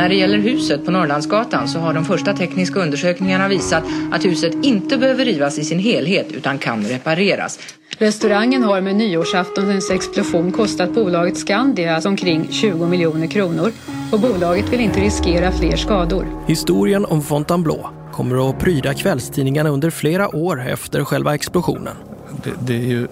[0.00, 4.54] När det gäller huset på Norrlandsgatan så har de första tekniska undersökningarna visat att huset
[4.62, 7.58] inte behöver rivas i sin helhet utan kan repareras.
[7.98, 13.72] Restaurangen har med nyårsaftons explosion kostat bolaget Skandia omkring 20 miljoner kronor
[14.12, 16.44] och bolaget vill inte riskera fler skador.
[16.46, 21.96] Historien om Fontainebleau kommer att pryda kvällstidningarna under flera år efter själva explosionen.
[22.44, 23.08] Det, det är ju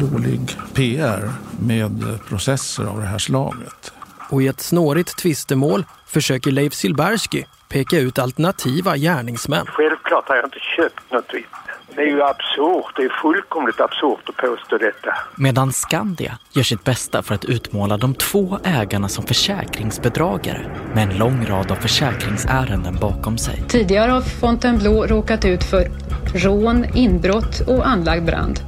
[0.00, 0.40] dålig
[0.74, 1.30] PR
[1.60, 3.92] med processer av det här slaget.
[4.30, 9.66] Och i ett snårigt tvistemål försöker Leif Silbersky peka ut alternativa gärningsmän.
[9.66, 11.46] Självklart har jag inte köpt något vitt.
[11.94, 15.16] Det är ju absurt, det är fullkomligt absurt att påstå detta.
[15.36, 21.18] Medan Skandia gör sitt bästa för att utmåla de två ägarna som försäkringsbedragare med en
[21.18, 23.62] lång rad av försäkringsärenden bakom sig.
[23.68, 25.90] Tidigare har Fontainebleau råkat ut för
[26.34, 28.60] rån, inbrott och anlagd brand.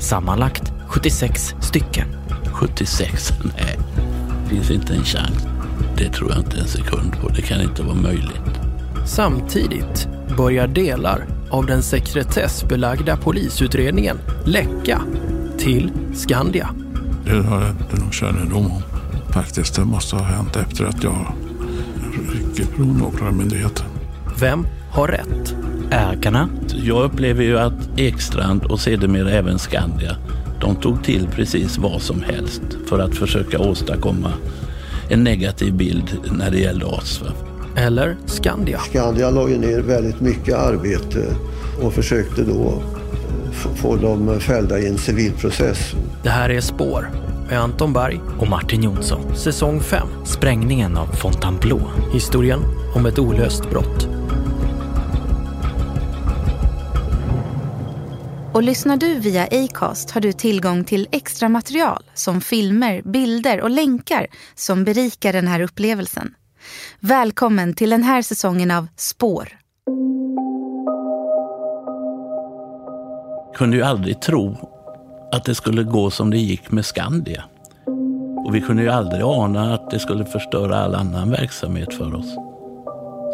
[0.00, 2.06] Sammanlagt 76 stycken.
[2.52, 3.30] 76?
[3.44, 3.78] Nej,
[4.44, 5.55] det finns inte en chans.
[5.98, 7.28] Det tror jag inte en sekund på.
[7.28, 8.60] Det kan inte vara möjligt.
[9.06, 15.02] Samtidigt börjar delar av den sekretessbelagda polisutredningen läcka
[15.58, 16.70] till Skandia.
[17.24, 18.82] Det har jag inte någon kännedom om.
[19.30, 21.32] Faktiskt, det måste ha hänt efter att jag
[22.32, 23.86] rycker från åklagarmyndigheten.
[24.40, 25.54] Vem har rätt?
[25.90, 26.48] Ägarna?
[26.84, 30.16] Jag upplever ju att Ekstrand och sedermera även Skandia,
[30.60, 34.32] de tog till precis vad som helst för att försöka åstadkomma
[35.08, 37.22] en negativ bild när det gällde oss.
[37.76, 38.78] Eller Skandia.
[38.78, 41.24] Skandia la ju ner väldigt mycket arbete
[41.82, 42.82] och försökte då
[43.74, 45.92] få dem fällda i en civilprocess.
[46.22, 47.10] Det här är Spår
[47.48, 49.36] med Anton Berg och Martin Jonsson.
[49.36, 50.08] Säsong 5.
[50.24, 51.80] Sprängningen av Fontainebleau.
[52.12, 52.60] Historien
[52.94, 54.08] om ett olöst brott.
[58.56, 63.70] Och lyssnar du via Acast har du tillgång till extra material som filmer, bilder och
[63.70, 66.34] länkar som berikar den här upplevelsen.
[67.00, 69.48] Välkommen till den här säsongen av Spår.
[73.54, 74.56] kunde ju aldrig tro
[75.32, 77.44] att det skulle gå som det gick med Skandia.
[78.46, 82.36] Och vi kunde ju aldrig ana att det skulle förstöra all annan verksamhet för oss.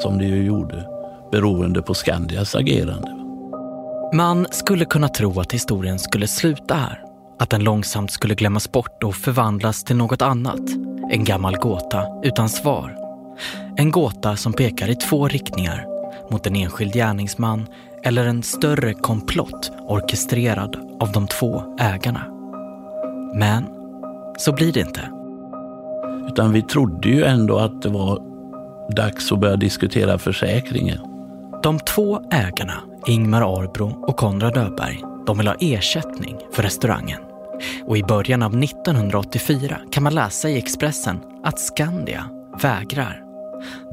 [0.02, 0.86] Som det ju gjorde,
[1.32, 3.21] beroende på Skandias agerande.
[4.14, 7.02] Man skulle kunna tro att historien skulle sluta här.
[7.38, 10.60] Att den långsamt skulle glömmas bort och förvandlas till något annat.
[11.10, 12.96] En gammal gåta utan svar.
[13.76, 15.86] En gåta som pekar i två riktningar.
[16.30, 17.66] Mot en enskild gärningsman
[18.02, 22.24] eller en större komplott orkestrerad av de två ägarna.
[23.34, 23.64] Men
[24.38, 25.10] så blir det inte.
[26.28, 28.22] Utan vi trodde ju ändå att det var
[28.96, 30.98] dags att börja diskutera försäkringen.
[31.62, 32.74] De två ägarna,
[33.06, 37.20] Ingmar Arbro och Konrad Öberg, de vill ha ersättning för restaurangen.
[37.86, 42.30] Och i början av 1984 kan man läsa i Expressen att Skandia
[42.62, 43.22] vägrar.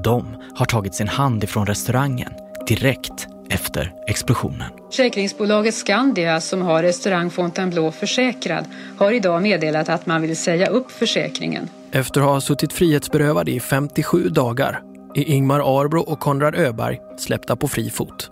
[0.03, 2.33] De har tagit sin hand ifrån restaurangen
[2.67, 4.71] direkt efter explosionen.
[4.89, 8.65] Försäkringsbolaget Skandia som har restaurang Fontainebleau försäkrad
[8.97, 11.69] har idag meddelat att man vill säga upp försäkringen.
[11.91, 14.81] Efter att ha suttit frihetsberövade i 57 dagar
[15.15, 18.31] är Ingmar Arbro och Konrad Öberg släppta på fri fot.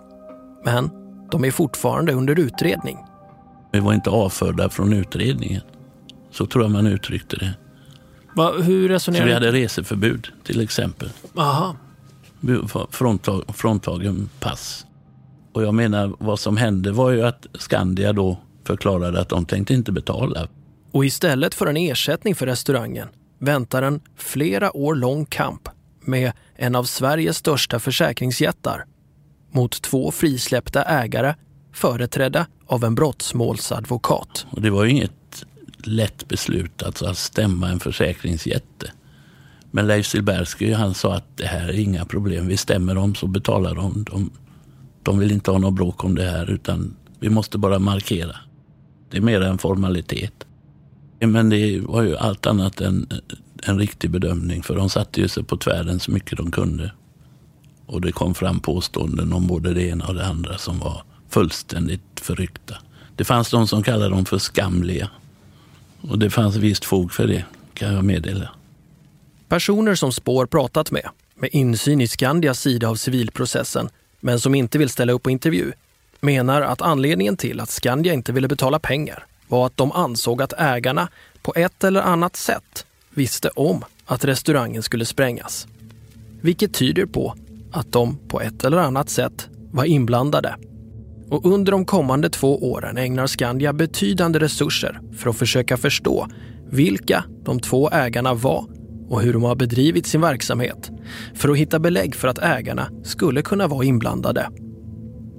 [0.64, 0.90] Men
[1.30, 2.98] de är fortfarande under utredning.
[3.72, 5.62] Vi var inte avförda från utredningen.
[6.30, 7.54] Så tror jag man uttryckte det.
[8.34, 11.10] Va, hur resonerar Så vi hade reseförbud till exempel.
[11.36, 11.76] Aha.
[12.90, 14.86] Fråntag, fråntagen pass.
[15.52, 19.74] Och jag menar, vad som hände var ju att Skandia då förklarade att de tänkte
[19.74, 20.48] inte betala.
[20.92, 23.08] Och istället för en ersättning för restaurangen
[23.38, 25.68] väntar en flera år lång kamp
[26.00, 28.84] med en av Sveriges största försäkringsjättar
[29.50, 31.34] mot två frisläppta ägare
[31.72, 34.46] företrädda av en brottsmålsadvokat.
[34.50, 35.44] Och det var ju inget
[35.84, 38.92] lätt beslut alltså att stämma en försäkringsjätte.
[39.70, 42.46] Men Leif Silbersky han sa att det här är inga problem.
[42.46, 44.04] Vi stämmer dem så betalar de.
[44.10, 44.30] de
[45.02, 48.36] de vill inte ha något bråk om det här utan vi måste bara markera.
[49.10, 50.46] Det är mer en formalitet.
[51.20, 53.06] Men det var ju allt annat än
[53.62, 56.92] en riktig bedömning för de satte ju sig på tvären så mycket de kunde.
[57.88, 62.20] Och det kom fram påståenden om både det ena och det andra som var fullständigt
[62.20, 62.74] förryckta.
[63.16, 65.10] Det fanns de som kallade dem för skamliga.
[66.00, 67.44] Och det fanns visst fog för det,
[67.74, 68.50] kan jag meddela.
[69.48, 73.88] Personer som Spår pratat med, med insyn i Skandias sida av civilprocessen,
[74.20, 75.72] men som inte vill ställa upp på intervju,
[76.20, 80.52] menar att anledningen till att Skandia inte ville betala pengar var att de ansåg att
[80.58, 81.08] ägarna
[81.42, 85.66] på ett eller annat sätt visste om att restaurangen skulle sprängas.
[86.40, 87.34] Vilket tyder på
[87.72, 90.54] att de på ett eller annat sätt var inblandade.
[91.30, 96.26] Och under de kommande två åren ägnar Skandia betydande resurser för att försöka förstå
[96.70, 98.64] vilka de två ägarna var
[99.08, 100.90] och hur de har bedrivit sin verksamhet
[101.34, 104.48] för att hitta belägg för att ägarna skulle kunna vara inblandade.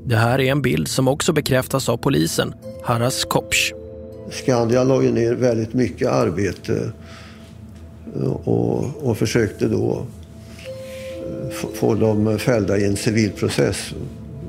[0.06, 2.54] Det här är en bild som också bekräftas av polisen,
[2.84, 3.74] Haras Kopsch.
[4.32, 6.92] Skandia la ju ner väldigt mycket arbete
[8.44, 10.06] och, och försökte då
[11.52, 13.94] få dem fällda i en civilprocess,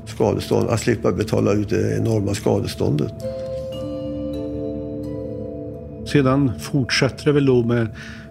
[0.05, 3.13] skadestånd, att slippa betala ut det enorma skadeståndet.
[6.11, 7.87] Sedan fortsätter det väl då med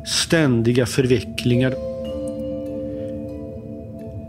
[0.06, 1.75] ständiga förvecklingar.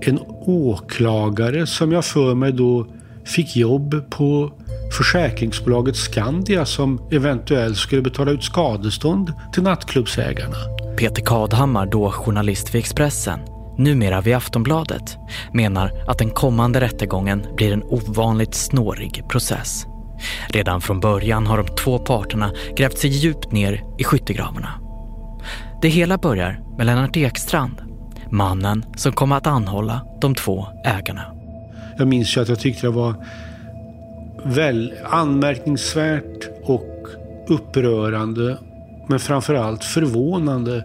[0.01, 2.87] En åklagare som jag för mig då
[3.25, 4.51] fick jobb på
[4.97, 10.55] försäkringsbolaget Skandia som eventuellt skulle betala ut skadestånd till nattklubbsägarna.
[10.97, 13.39] Peter Kadhammar, då journalist vid Expressen,
[13.83, 15.17] numera vid Aftonbladet,
[15.53, 19.85] menar att den kommande rättegången blir en ovanligt snårig process.
[20.49, 24.69] Redan från början har de två parterna grävt sig djupt ner i skyttegravarna.
[25.81, 27.81] Det hela börjar med Lennart Ekstrand,
[28.29, 31.21] mannen som kom att anhålla de två ägarna.
[31.97, 33.15] Jag minns ju att jag tyckte det var
[34.43, 37.07] väl anmärkningsvärt och
[37.47, 38.57] upprörande
[39.07, 40.83] men framförallt förvånande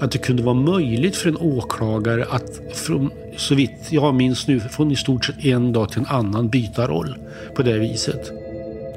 [0.00, 4.60] att det kunde vara möjligt för en åklagare att från, så vitt jag minns nu,
[4.60, 7.16] från i stort sett en dag till en annan byta roll
[7.54, 8.32] på det viset.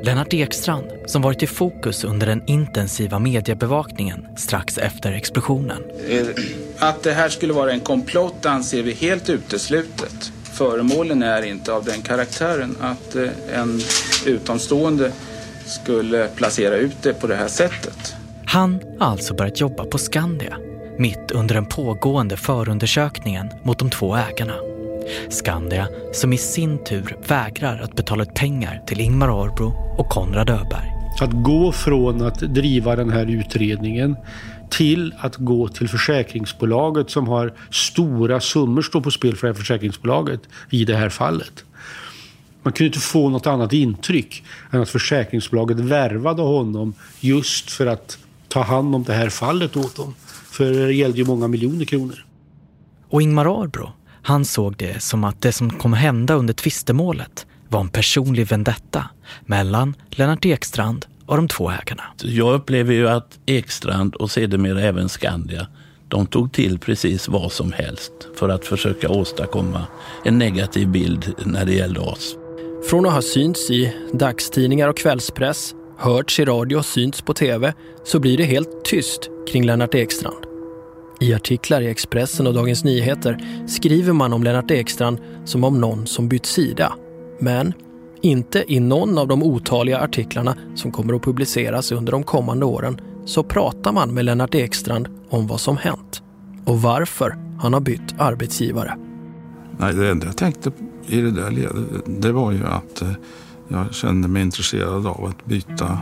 [0.01, 5.83] Lennart Ekstrand, som varit i fokus under den intensiva mediebevakningen strax efter explosionen.
[6.09, 6.27] Eh,
[6.79, 10.31] att det här skulle vara en komplott anser vi helt uteslutet.
[10.43, 13.79] Föremålen är inte av den karaktären att eh, en
[14.25, 15.11] utomstående
[15.65, 18.15] skulle placera ut det på det här sättet.
[18.45, 20.57] Han har alltså börjat jobba på Skandia
[20.99, 24.55] mitt under den pågående förundersökningen mot de två ägarna.
[25.29, 30.49] Skandia som i sin tur vägrar att betala ut pengar till Ingmar Arbro och Konrad
[30.49, 30.93] Öberg.
[31.21, 34.15] Att gå från att driva den här utredningen
[34.69, 39.59] till att gå till försäkringsbolaget som har stora summor stå på spel för det här
[39.59, 41.63] försäkringsbolaget i det här fallet.
[42.63, 48.17] Man kunde inte få något annat intryck än att försäkringsbolaget värvade honom just för att
[48.47, 50.15] ta hand om det här fallet åt dem.
[50.59, 52.25] För det gällde ju många miljoner kronor.
[53.09, 53.89] Och Ingmar Arbro,
[54.21, 59.09] han såg det som att det som kommer hända under tvistemålet var en personlig vendetta
[59.45, 62.03] mellan Lennart Ekstrand och de två ägarna.
[62.23, 65.67] Jag upplever ju att Ekstrand och sedermera även Skandia
[66.07, 69.87] de tog till precis vad som helst för att försöka åstadkomma
[70.25, 72.35] en negativ bild när det gällde oss.
[72.89, 77.73] Från att ha synts i dagstidningar och kvällspress, hörts i radio och synts på tv
[78.05, 80.48] så blir det helt tyst kring Lennart Ekstrand.
[81.19, 86.07] I artiklar i Expressen och Dagens Nyheter skriver man om Lennart Ekstrand som om någon
[86.07, 86.93] som bytt sida.
[87.39, 87.73] Men
[88.21, 93.01] inte i någon av de otaliga artiklarna som kommer att publiceras under de kommande åren
[93.25, 96.21] så pratar man med Lennart Ekstrand om vad som hänt
[96.65, 98.97] och varför han har bytt arbetsgivare.
[99.77, 100.71] Nej, det enda jag tänkte
[101.07, 101.75] i det där ledet,
[102.05, 103.11] det var ju att eh,
[103.67, 105.99] jag kände mig intresserad av att byta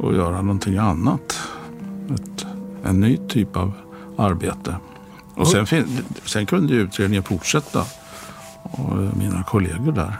[0.00, 1.38] och göra någonting annat.
[2.14, 2.46] Ett,
[2.86, 3.72] en ny typ av
[4.18, 4.76] arbete.
[5.34, 5.66] Och sen,
[6.24, 7.84] sen kunde utredningen fortsätta
[8.62, 10.16] och mina kollegor där.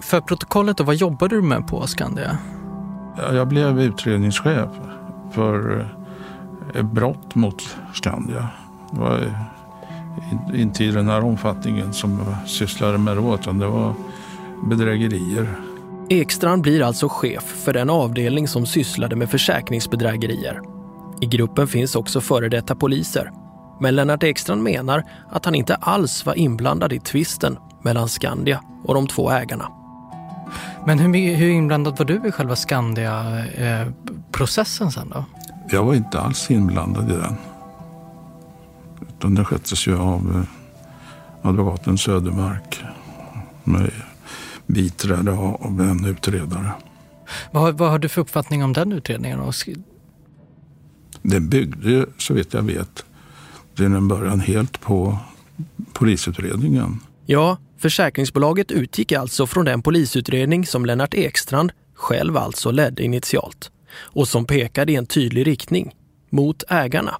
[0.00, 2.38] För protokollet, då, vad jobbade du med på Skandia?
[3.32, 4.68] Jag blev utredningschef
[5.32, 5.86] för
[6.74, 8.48] eh, brott mot Skandia.
[8.92, 9.32] Det var
[10.54, 13.94] inte i den här omfattningen som jag sysslade med då, utan det var
[14.64, 15.48] bedrägerier.
[16.08, 20.75] Ekstrand blir alltså chef för den avdelning som sysslade med försäkringsbedrägerier.
[21.20, 23.30] I gruppen finns också före detta poliser.
[23.80, 28.94] Men Lennart Ekstrand menar att han inte alls var inblandad i tvisten mellan Skandia och
[28.94, 29.68] de två ägarna.
[30.86, 35.24] Men hur, hur inblandad var du i själva Skandia-processen sen då?
[35.70, 37.36] Jag var inte alls inblandad i den.
[39.08, 40.42] Utan det sköttes ju av eh,
[41.48, 42.84] advokaten Södermark
[43.64, 43.90] med
[44.66, 46.70] biträde av en utredare.
[47.50, 49.40] Vad, vad har du för uppfattning om den utredningen?
[51.28, 53.04] Den byggde, så vitt jag vet,
[53.76, 55.18] till en början helt på
[55.92, 57.00] polisutredningen.
[57.26, 64.28] Ja, försäkringsbolaget utgick alltså från den polisutredning som Lennart Ekstrand själv alltså ledde initialt och
[64.28, 65.94] som pekade i en tydlig riktning,
[66.30, 67.18] mot ägarna.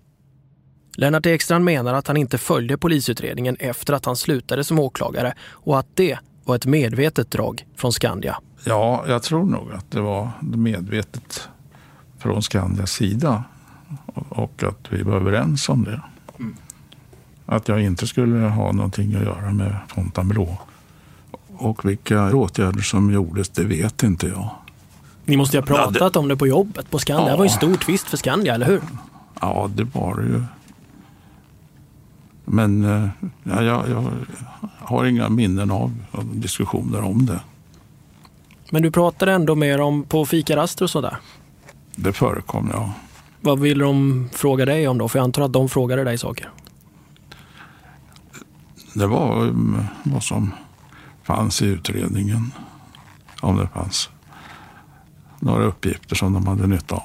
[0.96, 5.78] Lennart Ekstrand menar att han inte följde polisutredningen efter att han slutade som åklagare och
[5.78, 8.36] att det var ett medvetet drag från Skandia.
[8.64, 11.48] Ja, jag tror nog att det var medvetet
[12.18, 13.44] från Skandias sida
[14.28, 16.00] och att vi var överens om det.
[16.38, 16.56] Mm.
[17.46, 20.56] Att jag inte skulle ha någonting att göra med Fontainebleau.
[21.56, 24.50] Och vilka åtgärder som gjordes, det vet inte jag.
[25.24, 27.26] Ni måste ju ha pratat om det på jobbet på Skandia.
[27.26, 27.30] Ja.
[27.30, 28.82] Det var ju en stor tvist för Skandia, eller hur?
[29.40, 30.42] Ja, det var det ju.
[32.44, 33.08] Men eh,
[33.42, 34.12] ja, jag, jag
[34.78, 37.40] har inga minnen av, av diskussioner om det.
[38.70, 41.16] Men du pratade ändå med dem på fikaraster och sådär?
[41.96, 42.92] Det förekom, ja.
[43.40, 45.08] Vad vill de fråga dig om då?
[45.08, 46.50] För jag antar att de frågade dig saker.
[48.94, 50.50] Det var um, vad som
[51.22, 52.52] fanns i utredningen.
[53.40, 54.10] Om det fanns
[55.40, 57.02] några uppgifter som de hade nytta av.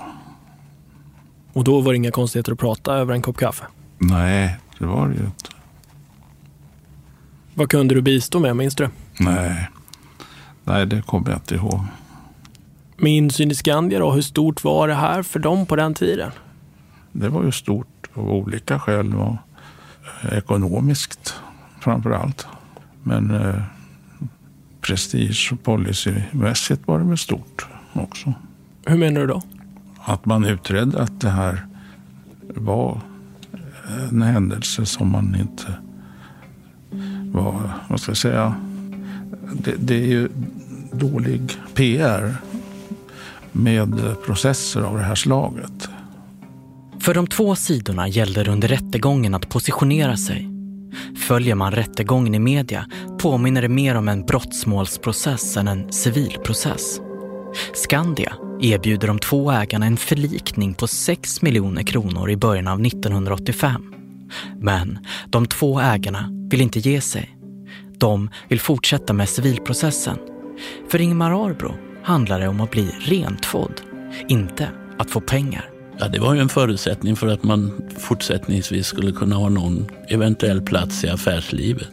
[1.54, 3.66] Och då var det inga konstigheter att prata över en kopp kaffe?
[3.98, 5.50] Nej, det var det ju inte.
[7.54, 8.90] Vad kunde du bistå med, minns du?
[9.20, 9.70] Nej,
[10.64, 11.80] Nej det kommer jag inte ihåg.
[13.02, 16.32] Med insyn i Skandia då, hur stort var det här för dem på den tiden?
[17.12, 19.16] Det var ju stort av olika skäl.
[19.16, 19.36] Och
[20.32, 21.36] ekonomiskt
[21.80, 22.48] framför allt.
[23.04, 23.62] Men eh,
[24.82, 28.34] prestige och policymässigt var det väl stort också.
[28.86, 29.42] Hur menar du då?
[30.00, 31.66] Att man utredde att det här
[32.56, 33.02] var
[34.12, 35.74] en händelse som man inte
[37.32, 38.56] var, vad ska jag säga,
[39.54, 40.30] det, det är ju
[40.92, 42.36] dålig PR
[43.52, 45.90] med processer av det här slaget.
[47.00, 50.50] För de två sidorna gällde det under rättegången att positionera sig.
[51.28, 52.86] Följer man rättegången i media
[53.20, 57.02] påminner det mer om en brottsmålsprocess än en civilprocess.
[57.74, 63.94] Skandia erbjuder de två ägarna en förlikning på 6 miljoner kronor i början av 1985.
[64.60, 67.38] Men de två ägarna vill inte ge sig.
[67.98, 70.18] De vill fortsätta med civilprocessen.
[70.90, 73.82] För Ingmar Arbro handlar det om att bli rentvådd,
[74.28, 75.70] inte att få pengar.
[75.98, 80.62] Ja, det var ju en förutsättning för att man fortsättningsvis skulle kunna ha någon eventuell
[80.62, 81.88] plats i affärslivet.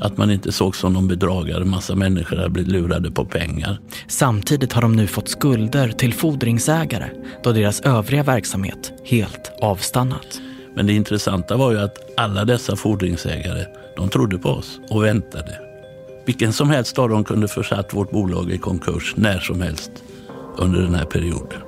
[0.00, 3.78] Att man inte såg som någon bedragare, massa människor hade blivit lurade på pengar.
[4.06, 7.10] Samtidigt har de nu fått skulder till fordringsägare
[7.42, 10.40] då deras övriga verksamhet helt avstannat.
[10.74, 13.64] Men det intressanta var ju att alla dessa fordringsägare,
[13.96, 15.67] de trodde på oss och väntade.
[16.28, 19.90] Vilken som helst av dem kunde försatt vårt bolag i konkurs när som helst
[20.56, 21.60] under den här perioden.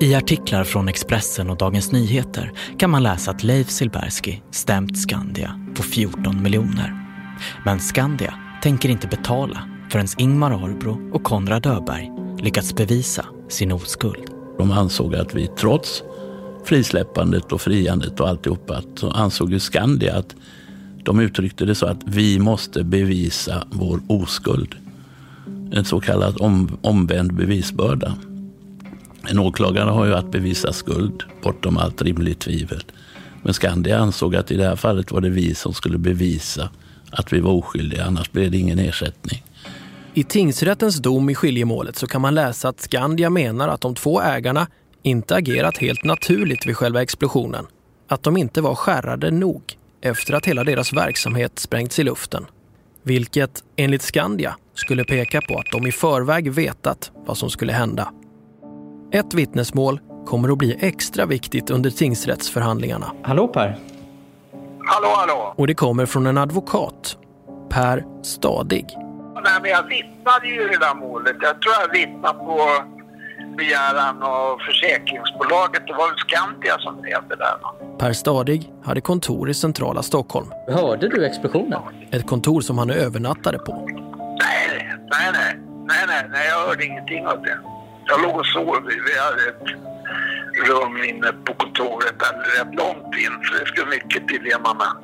[0.00, 5.60] I artiklar från Expressen och Dagens Nyheter kan man läsa att Leif Silbersky stämt Skandia
[5.76, 7.06] på 14 miljoner.
[7.64, 14.30] Men Skandia tänker inte betala förrän Ingmar Arbro och Konrad Öberg lyckats bevisa sin oskuld.
[14.58, 16.02] De ansåg att vi trots
[16.64, 20.34] frisläppandet och friandet och alltihopa så ansåg ju Skandia att
[21.06, 24.74] de uttryckte det så att vi måste bevisa vår oskuld.
[25.72, 28.14] En så kallad om, omvänd bevisbörda.
[29.28, 32.84] En åklagare har ju att bevisa skuld bortom allt rimligt tvivel.
[33.42, 36.70] Men Skandia ansåg att i det här fallet var det vi som skulle bevisa
[37.10, 39.42] att vi var oskyldiga, annars blev det ingen ersättning.
[40.14, 44.22] I tingsrättens dom i skiljemålet så kan man läsa att Skandia menar att de två
[44.22, 44.66] ägarna
[45.02, 47.66] inte agerat helt naturligt vid själva explosionen.
[48.08, 49.76] Att de inte var skärrade nog
[50.08, 52.46] efter att hela deras verksamhet sprängts i luften.
[53.02, 58.12] Vilket enligt Skandia skulle peka på att de i förväg vetat vad som skulle hända.
[59.12, 63.12] Ett vittnesmål kommer att bli extra viktigt under tingsrättsförhandlingarna.
[63.22, 63.78] Hallå Per!
[64.86, 65.54] Hallå, hallå!
[65.56, 67.16] Och det kommer från en advokat,
[67.68, 68.86] Per Stadig.
[69.34, 71.36] Nej, men jag vittnade ju i det där målet.
[71.40, 72.68] Jag tror jag vittnade på
[73.56, 75.82] begäran av försäkringsbolaget.
[75.86, 77.56] Det var väl Skandia som drev det där.
[77.98, 80.46] Per Stadig hade kontor i centrala Stockholm.
[80.68, 81.80] Hörde du explosionen?
[82.10, 83.72] Ett kontor som han övernattade på.
[84.40, 85.60] Nej, nej, nej.
[85.88, 87.58] Nej, nej, nej, jag hörde ingenting av det.
[88.06, 88.76] Jag låg och sov.
[88.86, 89.66] Vi hade ett
[90.68, 93.32] rum inne på kontoret där rätt långt in.
[93.42, 94.96] Så det skulle mycket till innan man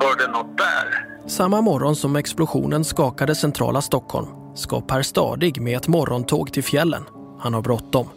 [0.00, 1.06] hörde något där.
[1.28, 7.02] Samma morgon som explosionen skakade centrala Stockholm ska Per Stadig med ett morgontåg till fjällen.
[7.42, 8.10] Han har bråttom.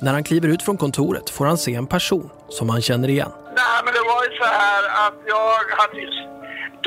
[0.00, 3.32] När han kliver ut från kontoret får han se en person som han känner igen.
[3.60, 6.08] Nej, men det var ju så här att jag hade ju...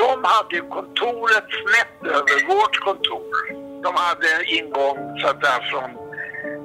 [0.02, 3.32] De hade kontoret snett över vårt kontor.
[3.82, 5.90] De hade ingång så att där från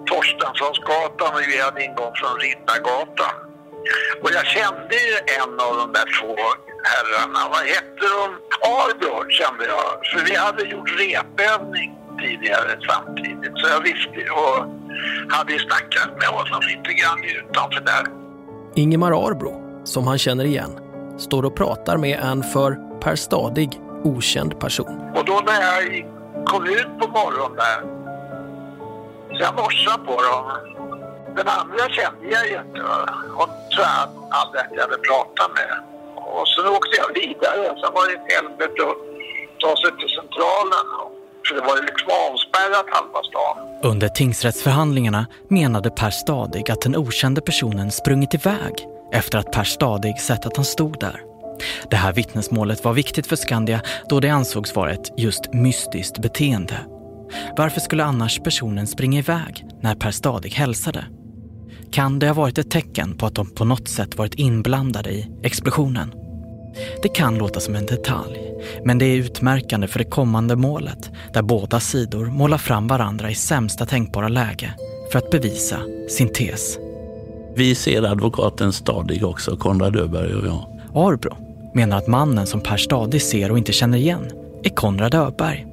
[0.10, 3.36] Torstenssonsgatan och vi hade ingång från Riddargatan.
[4.24, 6.36] Och jag kände ju en av de där två
[6.92, 7.42] herrarna.
[7.54, 8.26] Vad hette de?
[8.84, 9.90] Arbjörn kände jag.
[10.12, 11.90] För vi hade gjort repövning
[12.22, 13.54] tidigare samtidigt.
[13.60, 14.81] Så jag visste och
[15.30, 18.06] hade ju snackat med honom lite grann utanför där.
[18.76, 20.80] Ingemar Arbro, som han känner igen,
[21.18, 25.12] står och pratar med en för Per Stadig okänd person.
[25.16, 26.06] Och då när jag
[26.46, 27.82] kom ut på morgonen där,
[29.38, 30.46] så jag morsade på dem.
[31.36, 32.82] Den andra kände jag ju inte.
[33.38, 35.72] Hon tror jag aldrig att jag hade pratat med.
[36.16, 37.64] Och så åkte jag vidare.
[37.82, 38.98] Sen var det ett helvete att
[39.64, 40.86] ta sig till centralen.
[41.52, 43.92] För det var ju liksom avspärrat halva stan.
[43.92, 50.20] Under tingsrättsförhandlingarna menade Per Stadig att den okände personen sprungit iväg efter att Per Stadig
[50.20, 51.22] sett att han stod där.
[51.90, 56.78] Det här vittnesmålet var viktigt för Skandia då det ansågs vara ett just mystiskt beteende.
[57.58, 61.06] Varför skulle annars personen springa iväg när Per Stadig hälsade?
[61.92, 65.28] Kan det ha varit ett tecken på att de på något sätt varit inblandade i
[65.44, 66.21] explosionen?
[67.02, 68.40] Det kan låta som en detalj,
[68.84, 73.36] men det är utmärkande för det kommande målet där båda sidor målar fram varandra i
[73.36, 74.74] sämsta tänkbara läge
[75.12, 76.78] för att bevisa sin tes.
[77.56, 80.80] Vi ser advokaten Stadig också, Konrad Öberg och jag.
[80.96, 81.38] Arbro
[81.74, 84.32] menar att mannen som Per Stadig ser och inte känner igen
[84.64, 85.68] är Konrad Öberg.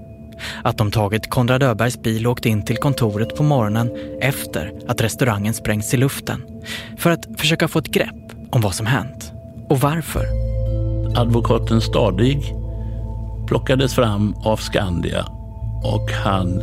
[0.62, 3.90] Att de tagit Konrad Öbergs bil och åkt in till kontoret på morgonen
[4.20, 6.42] efter att restaurangen sprängts i luften
[6.98, 9.32] för att försöka få ett grepp om vad som hänt
[9.68, 10.57] och varför.
[11.18, 12.54] Advokaten Stadig
[13.46, 15.26] plockades fram av Skandia
[15.84, 16.62] och han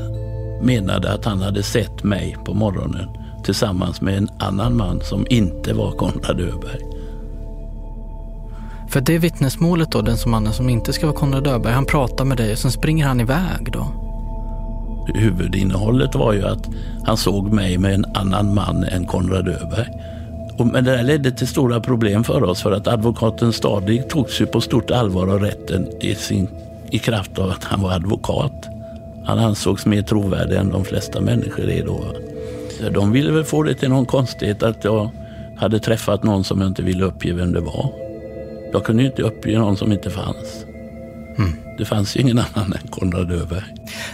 [0.62, 3.10] menade att han hade sett mig på morgonen
[3.44, 6.80] tillsammans med en annan man som inte var Konrad Öberg.
[8.90, 12.26] För det vittnesmålet då, den som mannen som inte ska vara Konrad Öberg, han pratar
[12.26, 13.88] med dig och sen springer han iväg då?
[15.16, 16.70] Huvudinnehållet var ju att
[17.06, 20.15] han såg mig med en annan man än Konrad Öberg.
[20.58, 24.42] Och, men det där ledde till stora problem för oss för att advokaten Stadig togs
[24.42, 26.48] ju på stort allvar av rätten i, sin,
[26.90, 28.70] i kraft av att han var advokat.
[29.26, 32.04] Han ansågs mer trovärdig än de flesta människor är då.
[32.92, 35.10] De ville väl få det till någon konstighet att jag
[35.58, 37.94] hade träffat någon som jag inte ville uppge vem det var.
[38.74, 40.66] Jag kunde ju inte uppge någon som inte fanns.
[41.38, 41.52] Mm.
[41.78, 43.64] Det fanns ju ingen annan än Konrad Öberg.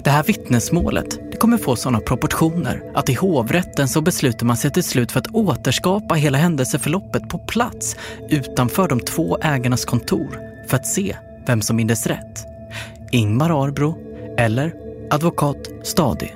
[0.03, 4.83] Det här vittnesmålet kommer få sådana proportioner att i hovrätten så beslutar man sig till
[4.83, 7.95] slut för att återskapa hela händelseförloppet på plats
[8.29, 12.45] utanför de två ägarnas kontor för att se vem som mindes rätt.
[13.11, 13.97] Ingmar Arbro
[14.37, 14.73] eller
[15.11, 16.35] advokat Stadig.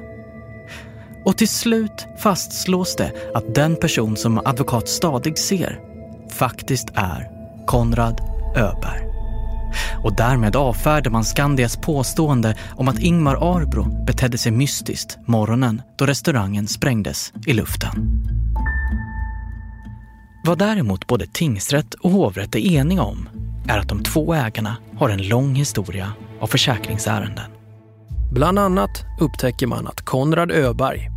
[1.25, 5.79] Och till slut fastslås det att den person som advokat Stadig ser
[6.29, 7.31] faktiskt är
[7.65, 8.21] Konrad
[8.55, 9.14] Öberg.
[10.03, 16.05] Och därmed avfärdar man Skandias påstående om att Ingmar Arbro betedde sig mystiskt morgonen då
[16.05, 17.91] restaurangen sprängdes i luften.
[20.45, 23.29] Vad däremot både tingsrätt och hovrätt är eniga om
[23.67, 27.51] är att de två ägarna har en lång historia av försäkringsärenden.
[28.31, 31.09] Bland annat upptäcker man att Konrad Öberg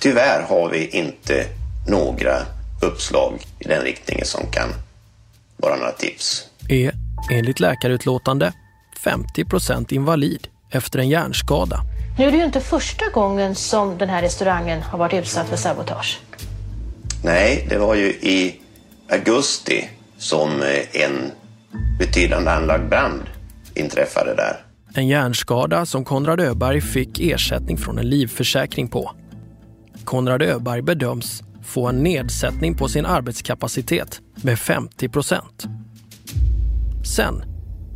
[0.00, 1.46] Tyvärr har vi inte
[1.88, 2.36] några
[2.82, 4.68] uppslag i den riktningen som kan
[5.56, 6.48] vara några tips.
[6.68, 6.92] Är,
[7.30, 8.52] enligt läkarutlåtande,
[9.04, 11.80] 50% invalid efter en hjärnskada.
[12.18, 15.56] Nu är det ju inte första gången som den här restaurangen har varit utsatt för
[15.56, 16.20] sabotage.
[17.24, 18.60] Nej, det var ju i
[19.10, 21.30] augusti som eh, en
[21.98, 23.22] betydande anlagd brand
[23.74, 24.64] inträffade där.
[24.94, 29.10] En hjärnskada som Konrad Öberg fick ersättning från en livförsäkring på.
[30.04, 35.66] Konrad Öberg bedöms få en nedsättning på sin arbetskapacitet med 50 procent.
[37.06, 37.44] Sen,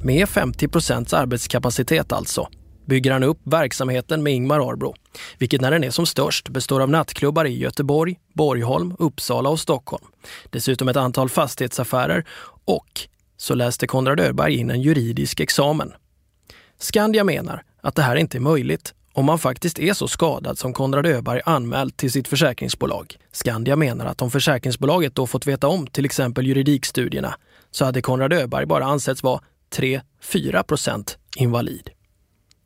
[0.03, 2.49] med 50 arbetskapacitet alltså,
[2.87, 4.94] bygger han upp verksamheten med Ingmar Arbro,
[5.38, 10.05] vilket när den är som störst består av nattklubbar i Göteborg, Borgholm, Uppsala och Stockholm.
[10.51, 12.27] Dessutom ett antal fastighetsaffärer
[12.64, 13.01] och
[13.37, 15.92] så läste Konrad Öberg in en juridisk examen.
[16.79, 20.73] Skandia menar att det här inte är möjligt om man faktiskt är så skadad som
[20.73, 23.16] Konrad Öberg anmält till sitt försäkringsbolag.
[23.33, 27.35] Skandia menar att om försäkringsbolaget då fått veta om till exempel juridikstudierna
[27.71, 29.41] så hade Konrad Öberg bara ansetts vara
[29.77, 31.91] 3-4 procent invalid.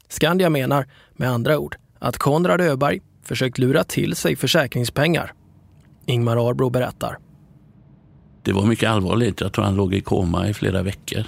[0.08, 5.32] Skandia menar med andra ord att Konrad Öberg försökt lura till sig försäkringspengar.
[6.06, 7.18] Ingmar Arbro berättar.
[8.42, 9.40] Det var mycket allvarligt.
[9.40, 11.24] Jag tror han låg i koma i flera veckor.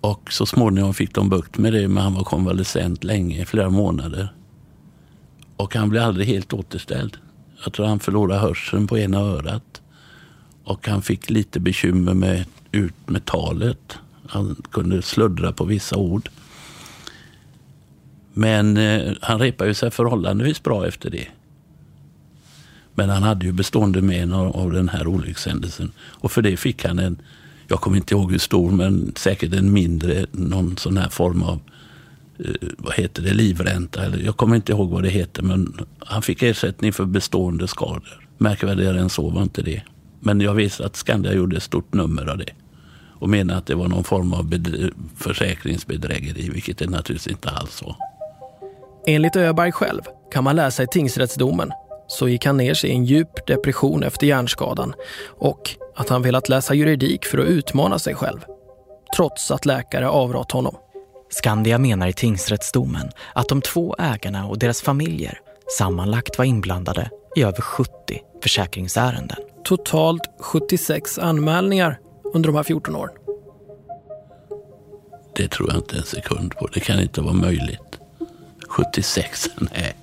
[0.00, 4.34] Och så småningom fick de bukt med det, men han var konvalescent länge, flera månader.
[5.56, 7.16] Och han blev aldrig helt återställd.
[7.64, 9.82] Jag tror han förlorade hörseln på ena örat.
[10.64, 13.98] Och han fick lite bekymmer med ut med talet.
[14.26, 16.28] Han kunde sluddra på vissa ord.
[18.32, 21.26] Men eh, han repade sig förhållandevis bra efter det.
[22.94, 25.92] Men han hade ju bestående men av, av den här olyckshändelsen.
[25.98, 27.18] Och för det fick han en
[27.68, 31.60] jag kommer inte ihåg hur stor, men säkert en mindre, någon sån här form av
[32.38, 34.04] eh, vad heter det, livränta.
[34.04, 38.28] Eller, jag kommer inte ihåg vad det heter, men han fick ersättning för bestående skador.
[38.38, 39.82] Märkvärdigare än så var inte det.
[40.24, 42.52] Men jag vet att Skandia gjorde ett stort nummer av det
[43.18, 44.54] och menade att det var någon form av
[45.16, 47.96] försäkringsbedrägeri, vilket det naturligtvis inte alls var.
[49.06, 51.70] Enligt Öberg själv kan man läsa i tingsrättsdomen
[52.08, 54.94] så gick han ner sig i en djup depression efter hjärnskadan
[55.38, 58.40] och att han velat läsa juridik för att utmana sig själv.
[59.16, 60.76] Trots att läkare avrått honom.
[61.30, 65.38] Skandia menar i tingsrättsdomen att de två ägarna och deras familjer
[65.78, 67.90] sammanlagt var inblandade i över 70
[68.42, 69.53] försäkringsärenden.
[69.64, 71.98] Totalt 76 anmälningar
[72.34, 73.14] under de här 14 åren.
[75.36, 76.66] Det tror jag inte en sekund på.
[76.66, 77.98] Det kan inte vara möjligt.
[78.68, 79.96] 76, nej.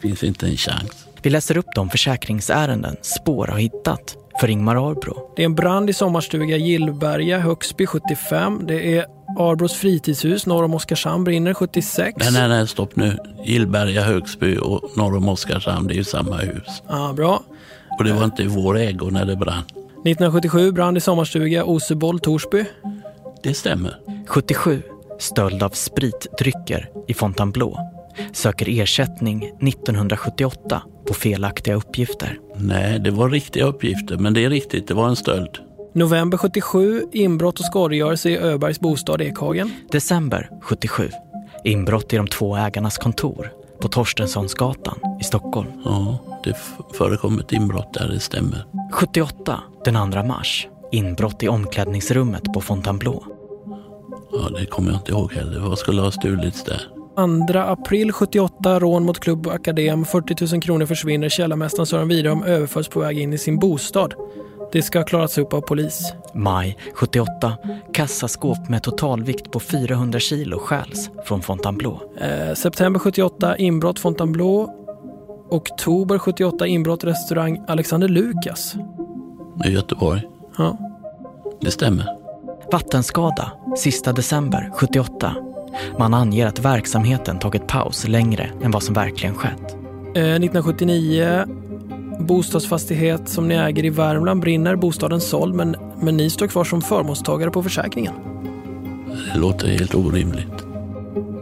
[0.00, 1.06] Finns inte en chans.
[1.22, 5.32] Vi läser upp de försäkringsärenden Spår har hittat för Ingmar Arbro.
[5.36, 8.60] Det är en brand i sommarstuga Gillberga, Högsby 75.
[8.66, 9.06] Det är
[9.38, 12.16] Arbros fritidshus norr om Oskarshamn brinner 76.
[12.18, 13.18] Nej, nej, nej, stopp nu.
[13.44, 16.82] Gillberga, Högsby och norr om Oskarshamn, det är ju samma hus.
[16.88, 17.42] Ja, bra.
[18.00, 19.62] Och det var inte i vår ägo när det brann.
[19.64, 22.64] 1977 brand i sommarstuga Oseboll, Torsby.
[23.42, 23.98] Det stämmer.
[24.26, 24.82] 77.
[25.18, 27.76] Stöld av spritdrycker i Fontainebleau.
[28.32, 32.38] Söker ersättning 1978 på felaktiga uppgifter.
[32.56, 35.58] Nej, det var riktiga uppgifter, men det är riktigt, det var en stöld.
[35.94, 39.72] November 77, inbrott och skadegörelse i Öbergs bostad Ekhagen.
[39.92, 41.10] December 77.
[41.64, 45.68] Inbrott i de två ägarnas kontor på Torstenssonsgatan i Stockholm.
[45.84, 46.56] Ja, det
[46.92, 48.64] förekom ett inbrott där, det stämmer.
[48.92, 50.68] 78, den 2 mars.
[50.92, 53.22] Inbrott i omklädningsrummet på Fontainebleau.
[54.32, 55.60] Ja, det kommer jag inte ihåg heller.
[55.60, 56.80] Vad skulle ha stulits där?
[57.52, 60.04] 2 april 78, rån mot Klubb Akadem.
[60.04, 61.28] 40 000 kronor försvinner.
[61.28, 64.14] Källarmästaren Sören Widholm överförs på väg in i sin bostad.
[64.72, 66.12] Det ska ha klarats upp av polis.
[66.34, 67.56] Maj 78.
[67.92, 71.98] Kassaskåp med totalvikt på 400 kilo stjäls från Fontainebleau.
[72.20, 74.68] Eh, september 78, inbrott Fontainebleau.
[75.50, 78.74] Oktober 78, inbrott restaurang Alexander Lukas.
[79.64, 80.22] I Göteborg?
[80.58, 80.78] Ja.
[81.60, 82.06] Det stämmer.
[82.72, 85.34] Vattenskada, sista december 78.
[85.98, 89.76] Man anger att verksamheten tagit paus längre än vad som verkligen skett.
[90.14, 91.46] Eh, 1979,
[92.26, 94.76] bostadsfastighet som ni äger i Värmland brinner.
[94.76, 98.14] Bostaden såld men, men ni står kvar som förmånstagare på försäkringen.
[99.32, 100.64] Det låter helt orimligt.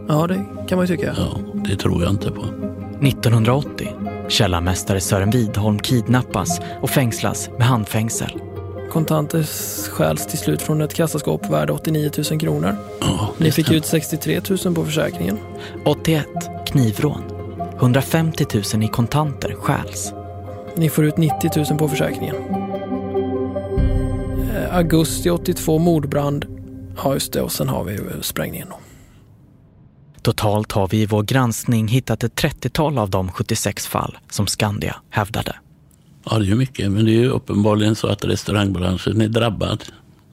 [0.07, 1.13] Ja, det kan man ju tycka.
[1.17, 1.39] Ja,
[1.69, 2.41] det tror jag inte på.
[3.01, 3.87] 1980.
[4.27, 8.31] Källarmästare Sören Widholm kidnappas och fängslas med handfängsel.
[8.91, 9.43] Kontanter
[9.91, 12.75] stjäls till slut från ett kassaskåp värde 89 000 kronor.
[13.01, 15.37] Ja, Ni fick ut 63 000 på försäkringen.
[15.85, 16.25] 81.
[16.65, 17.21] Knivrån.
[17.79, 20.13] 150 000 i kontanter stjäls.
[20.75, 22.35] Ni får ut 90 000 på försäkringen.
[24.55, 26.45] Eh, augusti 82 mordbrand.
[27.03, 28.79] Ja just det och sen har vi ju sprängningen då.
[30.21, 34.95] Totalt har vi i vår granskning hittat ett 30-tal av de 76 fall som Skandia
[35.09, 35.55] hävdade.
[36.29, 39.83] Ja, det är ju mycket, men det är ju uppenbarligen så att restaurangbranschen är drabbad.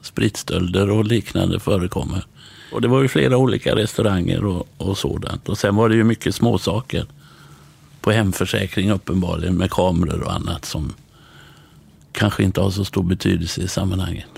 [0.03, 2.25] Spritstölder och liknande förekommer.
[2.73, 5.49] Och det var ju flera olika restauranger och, och sådant.
[5.49, 7.07] Och sen var det ju mycket småsaker
[8.07, 10.95] på hemförsäkring uppenbarligen med kameror och annat som
[12.13, 14.29] kanske inte har så stor betydelse i sammanhanget.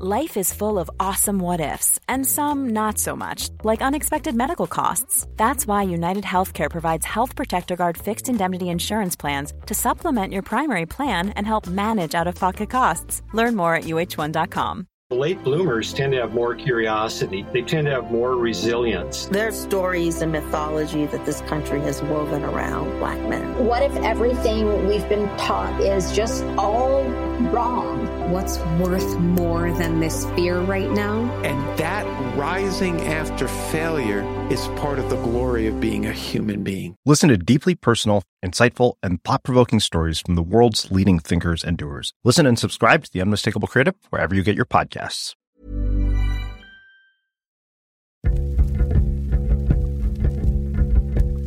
[0.00, 4.66] Life is full of awesome what ifs, and some not so much, like unexpected medical
[4.66, 5.26] costs.
[5.36, 10.42] That's why United Healthcare provides Health Protector Guard fixed indemnity insurance plans to supplement your
[10.42, 13.22] primary plan and help manage out of pocket costs.
[13.34, 14.86] Learn more at uh1.com.
[15.12, 17.46] Late bloomers tend to have more curiosity.
[17.52, 19.26] They tend to have more resilience.
[19.26, 23.64] There's stories and mythology that this country has woven around black men.
[23.64, 27.04] What if everything we've been taught is just all
[27.52, 28.15] wrong?
[28.26, 31.30] What's worth more than this fear right now?
[31.44, 32.04] And that
[32.36, 36.96] rising after failure is part of the glory of being a human being.
[37.06, 41.78] Listen to deeply personal, insightful, and thought provoking stories from the world's leading thinkers and
[41.78, 42.12] doers.
[42.24, 45.36] Listen and subscribe to The Unmistakable Creative wherever you get your podcasts.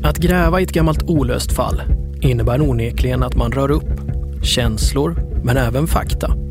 [0.03, 1.81] Att gräva i ett gammalt olöst fall
[2.21, 4.01] innebär onekligen att man rör upp
[4.43, 6.48] känslor, men även fakta.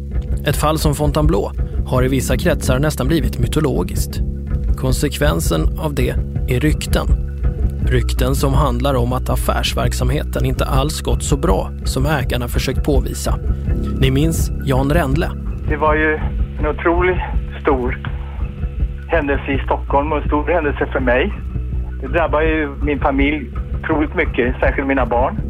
[0.49, 1.51] Ett fall som Fontainebleau
[1.87, 4.21] har i vissa kretsar nästan blivit mytologiskt.
[4.77, 6.11] Konsekvensen av det
[6.49, 7.07] är rykten.
[7.87, 13.39] Rykten som handlar om att affärsverksamheten inte alls gått så bra som ägarna försökt påvisa.
[14.01, 15.31] Ni minns Jan Rändle?
[15.69, 16.15] Det var ju
[16.59, 17.23] en otroligt
[17.63, 18.11] stor
[19.09, 21.33] händelse i Stockholm och en stor händelse för mig.
[22.01, 23.51] Det drabbar ju min familj
[23.83, 25.41] otroligt mycket, särskilt mina barn.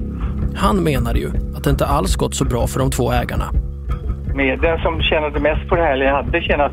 [0.56, 3.44] Han menade ju att det inte alls gått så bra för de två ägarna.
[4.38, 6.72] Med den som tjänade mest på det här, eller hade tjänat,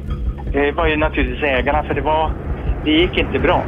[0.54, 2.32] det var ju naturligtvis ägarna för det var,
[2.84, 3.64] det gick inte bra.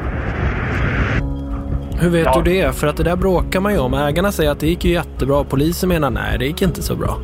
[2.02, 2.42] Hur vet Ja.
[2.44, 2.76] du det?
[2.76, 3.94] För att det där bråkar man ju om.
[3.94, 5.44] Ägarna säger att det gick ju jättebra.
[5.44, 7.18] Polisen menar nej, det gick inte så bra.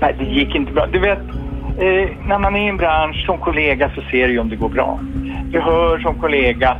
[0.00, 0.86] Nej, det gick inte bra.
[0.86, 1.18] Du vet,
[1.78, 4.56] eh, när man är i en bransch som kollega så ser du ju om det
[4.56, 5.00] går bra.
[5.52, 6.76] Du hör som kollega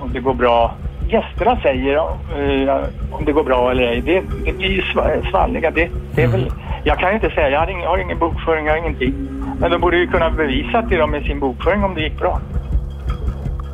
[0.00, 0.74] om det går bra.
[1.14, 4.00] Gästerna säger eh, om det går bra eller ej.
[4.00, 5.70] Det, det blir ju sva- svalliga.
[5.70, 6.50] Det, det är väl,
[6.84, 9.14] jag kan ju inte säga, jag har ingen, har ingen bokföring, jag har ingenting.
[9.60, 12.40] Men de borde ju kunna bevisa till dem med sin bokföring om det gick bra.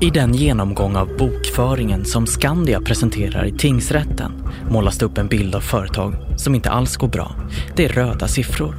[0.00, 4.32] I den genomgång av bokföringen som Skandia presenterar i tingsrätten
[4.70, 7.30] målas det upp en bild av företag som inte alls går bra.
[7.76, 8.74] Det är röda siffror.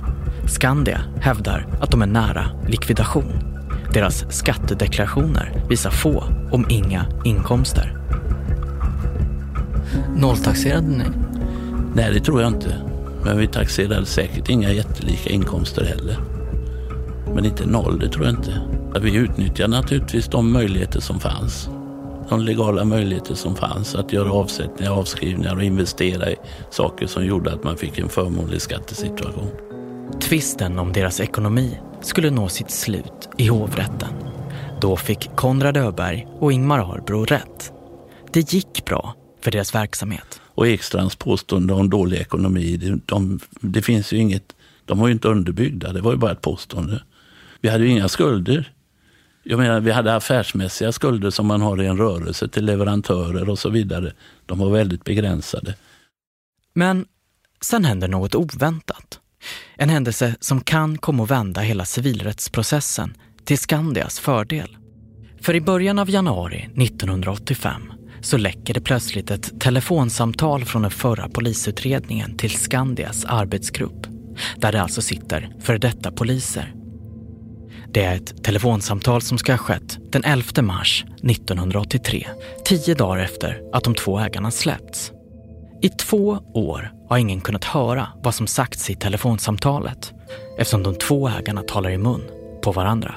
[0.47, 3.33] Skandia hävdar att de är nära likvidation.
[3.93, 8.00] Deras skattedeklarationer visar få, om inga, inkomster.
[10.15, 11.03] Nolltaxerade ni?
[11.95, 12.75] Nej, det tror jag inte.
[13.23, 16.17] Men vi taxerade säkert inga jättelika inkomster heller.
[17.35, 18.61] Men inte noll, det tror jag inte.
[19.01, 21.69] Vi utnyttjade naturligtvis de möjligheter som fanns.
[22.29, 26.35] De legala möjligheter som fanns att göra avsättningar, avskrivningar och investera i
[26.69, 29.51] saker som gjorde att man fick en förmånlig skattesituation.
[30.19, 34.09] Tvisten om deras ekonomi skulle nå sitt slut i hovrätten.
[34.81, 37.71] Då fick Konrad Öberg och Ingmar Arbro rätt.
[38.33, 40.41] Det gick bra för deras verksamhet.
[40.45, 45.13] Och Ekstrands påstående om dålig ekonomi, det, de, det finns ju inget, de var ju
[45.13, 47.03] inte underbyggda, det var ju bara ett påstående.
[47.61, 48.73] Vi hade ju inga skulder.
[49.43, 53.59] Jag menar, vi hade affärsmässiga skulder som man har i en rörelse till leverantörer och
[53.59, 54.13] så vidare.
[54.45, 55.75] De var väldigt begränsade.
[56.73, 57.05] Men
[57.61, 59.19] sen händer något oväntat.
[59.75, 64.77] En händelse som kan komma att vända hela civilrättsprocessen till Skandias fördel.
[65.41, 71.29] För i början av januari 1985 så läcker det plötsligt ett telefonsamtal från den förra
[71.29, 74.07] polisutredningen till Skandias arbetsgrupp.
[74.55, 76.73] Där det alltså sitter före detta poliser.
[77.93, 82.27] Det är ett telefonsamtal som ska ha skett den 11 mars 1983,
[82.65, 85.11] tio dagar efter att de två ägarna släppts.
[85.81, 90.13] I två år har ingen kunnat höra vad som sagts i telefonsamtalet
[90.57, 92.21] eftersom de två ägarna talar i mun
[92.63, 93.15] på varandra.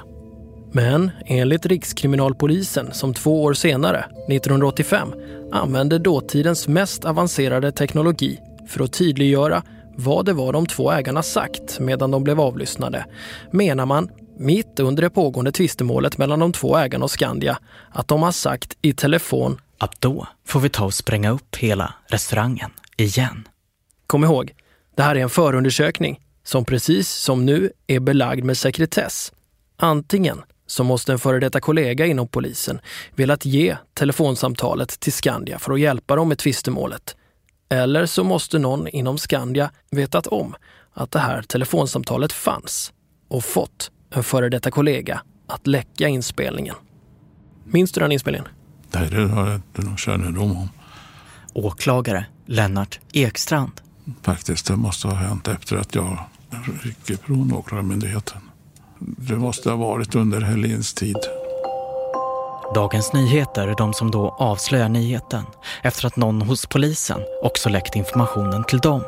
[0.77, 5.15] Men enligt Rikskriminalpolisen som två år senare, 1985,
[5.53, 9.63] använde dåtidens mest avancerade teknologi för att tydliggöra
[9.97, 13.07] vad det var de två ägarna sagt medan de blev avlyssnade,
[13.51, 17.59] menar man mitt under det pågående tvistemålet mellan de två ägarna och Skandia
[17.91, 21.95] att de har sagt i telefon att då får vi ta och spränga upp hela
[22.07, 23.49] restaurangen igen.
[24.07, 24.55] Kom ihåg,
[24.97, 29.33] det här är en förundersökning som precis som nu är belagd med sekretess.
[29.77, 30.43] Antingen
[30.75, 32.81] så måste en före detta kollega inom polisen
[33.15, 37.17] velat ge telefonsamtalet till Skandia för att hjälpa dem med tvistemålet.
[37.69, 40.55] Eller så måste någon inom Skandia vetat om
[40.93, 42.93] att det här telefonsamtalet fanns
[43.29, 46.75] och fått en före detta kollega att läcka inspelningen.
[47.65, 48.49] Minns du den inspelningen?
[48.93, 50.69] Nej, det har jag inte någon kännedom om.
[51.53, 53.81] Åklagare Lennart Ekstrand.
[54.23, 56.19] Faktiskt, det måste ha hänt efter att jag
[56.83, 58.41] rycker från Åklagarmyndigheten.
[59.07, 61.17] Det måste ha varit under Helins tid.
[62.75, 65.45] Dagens Nyheter är de som då avslöjar nyheten
[65.83, 69.03] efter att någon hos polisen också läckt informationen till dem.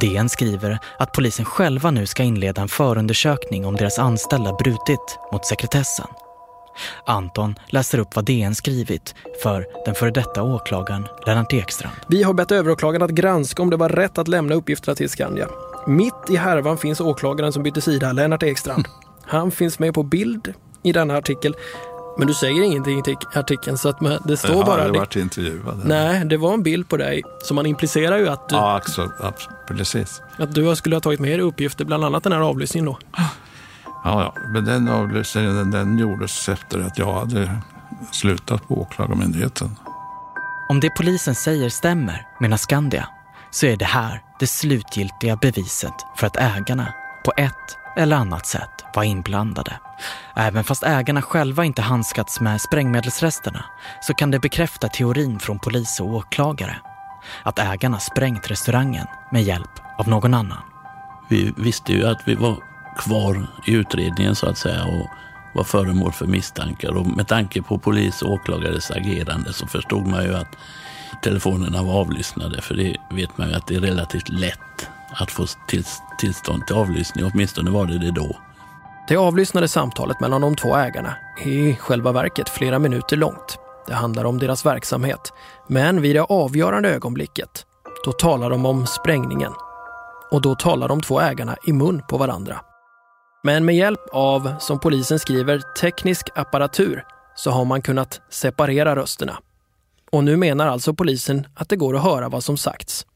[0.00, 5.46] DN skriver att polisen själva nu ska inleda en förundersökning om deras anställda brutit mot
[5.46, 6.06] sekretessen.
[7.06, 11.96] Anton läser upp vad DN skrivit för den före detta åklagaren Lennart Ekstrand.
[12.08, 15.48] Vi har bett överåklagaren att granska om det var rätt att lämna uppgifterna till Skandia.
[15.86, 18.84] Mitt i härvan finns åklagaren som bytte sida, Lennart Ekstrand.
[19.26, 21.54] Han finns med på bild i denna artikel.
[22.18, 24.82] Men du säger ingenting i artikeln så att det står jag har bara...
[24.82, 25.80] aldrig varit intervjuad.
[25.84, 27.22] Nej, det var en bild på dig.
[27.42, 30.22] Så man implicerar ju att du, Ja, alltså, absolut, precis.
[30.38, 32.98] att du skulle ha tagit med dig uppgifter, bland annat den här avlyssningen då.
[33.16, 33.22] Ja,
[34.04, 34.34] ja.
[34.52, 37.50] Men den avlyssningen den, den gjordes efter att jag hade
[38.12, 39.76] slutat på Åklagarmyndigheten.
[40.68, 43.08] Om det polisen säger stämmer, menar Skandia,
[43.50, 46.92] så är det här det slutgiltiga beviset för att ägarna
[47.24, 49.80] på ett eller annat sätt var inblandade.
[50.36, 53.64] Även fast ägarna själva inte handskats med sprängmedelsresterna
[54.00, 56.76] så kan det bekräfta teorin från polis och åklagare.
[57.42, 60.62] Att ägarna sprängt restaurangen med hjälp av någon annan.
[61.28, 62.56] Vi visste ju att vi var
[62.98, 65.08] kvar i utredningen så att säga och
[65.54, 66.96] var föremål för misstankar.
[66.96, 70.56] Och med tanke på polis och åklagares agerande så förstod man ju att
[71.22, 72.62] telefonerna var avlyssnade.
[72.62, 75.84] För det vet man ju att det är relativt lätt att få till,
[76.18, 77.24] tillstånd till avlyssning.
[77.24, 78.36] Åtminstone var det det då.
[79.08, 83.58] Det avlyssnade samtalet mellan de två ägarna är i själva verket flera minuter långt.
[83.86, 85.32] Det handlar om deras verksamhet.
[85.68, 87.66] Men vid det avgörande ögonblicket,
[88.04, 89.52] då talar de om sprängningen.
[90.30, 92.60] Och då talar de två ägarna i mun på varandra.
[93.42, 99.38] Men med hjälp av, som polisen skriver, teknisk apparatur så har man kunnat separera rösterna.
[100.10, 103.06] Och nu menar alltså polisen att det går att höra vad som sagts.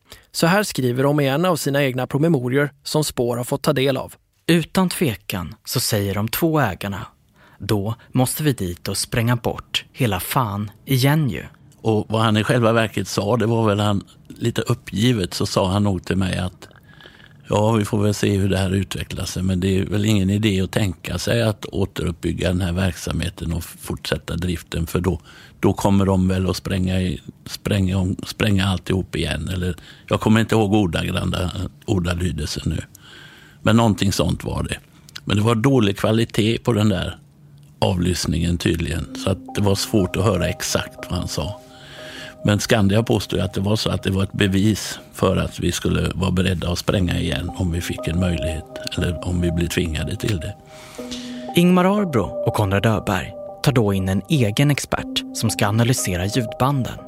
[0.41, 3.73] Så här skriver de i en av sina egna promemorior som Spår har fått ta
[3.73, 4.15] del av.
[4.47, 7.07] Utan tvekan så säger de två ägarna,
[7.59, 11.45] då måste vi dit och spränga bort hela fan igen ju.
[11.81, 15.69] Och vad han i själva verket sa, det var väl han lite uppgivet så sa
[15.69, 16.69] han nog till mig att
[17.49, 20.31] ja, vi får väl se hur det här utvecklar sig, men det är väl ingen
[20.31, 25.21] idé att tänka sig att återuppbygga den här verksamheten och fortsätta driften, för då,
[25.61, 29.49] då kommer de väl att spränga, spränga, spränga alltihop igen.
[29.49, 29.77] Eller,
[30.09, 31.51] jag kommer inte ihåg ordagranna
[31.87, 32.83] ordalydelsen nu.
[33.63, 34.79] Men någonting sånt var det.
[35.25, 37.19] Men det var dålig kvalitet på den där
[37.79, 39.17] avlyssningen tydligen.
[39.25, 41.61] Så att det var svårt att höra exakt vad han sa.
[42.45, 45.73] Men Skandia påstod att det var så att det var ett bevis för att vi
[45.73, 48.65] skulle vara beredda att spränga igen om vi fick en möjlighet
[48.97, 50.57] eller om vi blir tvingade till det.
[51.57, 56.99] Ingmar Arbro och Konrad Öberg tar då in en egen expert som ska analysera ljudbanden.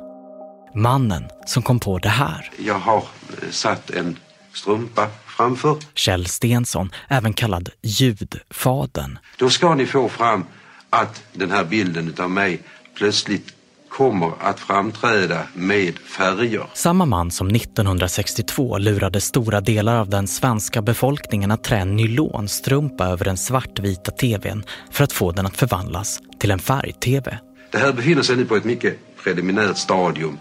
[0.75, 2.51] Mannen som kom på det här.
[2.64, 3.05] Jag har
[3.51, 4.16] satt en
[4.53, 5.77] strumpa framför.
[5.95, 9.19] Kjell Stensson, även kallad ljudfaden.
[9.38, 10.45] Då ska ni få fram
[10.90, 12.61] att den här bilden av mig
[12.95, 13.55] plötsligt
[13.90, 16.66] kommer att framträda med färger.
[16.74, 23.07] Samma man som 1962 lurade stora delar av den svenska befolkningen att trä en nylonstrumpa
[23.07, 27.38] över den svartvita tvn för att få den att förvandlas till en färg-tv.
[27.72, 30.38] Det här befinner sig nu på ett mycket preliminärt stadium.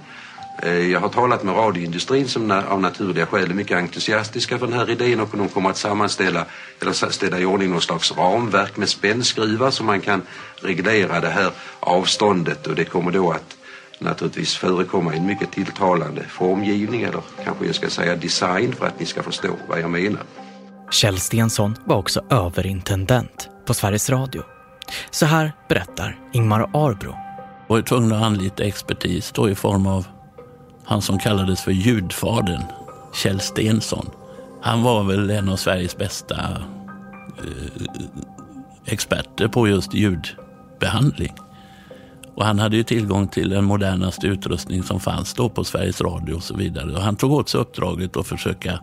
[0.62, 4.80] Eh, jag har talat med radioindustrin som av naturliga skäl är mycket entusiastiska för den
[4.80, 6.46] här idén och de kommer att sammanställa
[6.82, 10.22] eller ställa i ordning någon slags ramverk med spännskruvar så man kan
[10.62, 13.58] reglera det här avståndet och det kommer då att
[14.00, 19.00] naturligtvis förekomma i en mycket tilltalande formgivning eller kanske jag ska säga design för att
[19.00, 20.22] ni ska förstå vad jag menar.
[20.92, 24.44] Kjell Stensson var också överintendent på Sveriges Radio.
[25.12, 27.16] Så här berättar Ingmar Arbro.
[27.68, 30.08] Jag var tvungen att anlita expertis då i form av
[30.90, 32.64] han som kallades för ljudfadern,
[33.14, 34.10] Kjell Stensson.
[34.62, 36.36] Han var väl en av Sveriges bästa
[37.38, 37.86] eh,
[38.86, 41.34] experter på just ljudbehandling.
[42.36, 46.34] Och han hade ju tillgång till den modernaste utrustning som fanns då på Sveriges Radio
[46.34, 46.92] och så vidare.
[46.92, 48.80] Och han tog åt sig uppdraget att försöka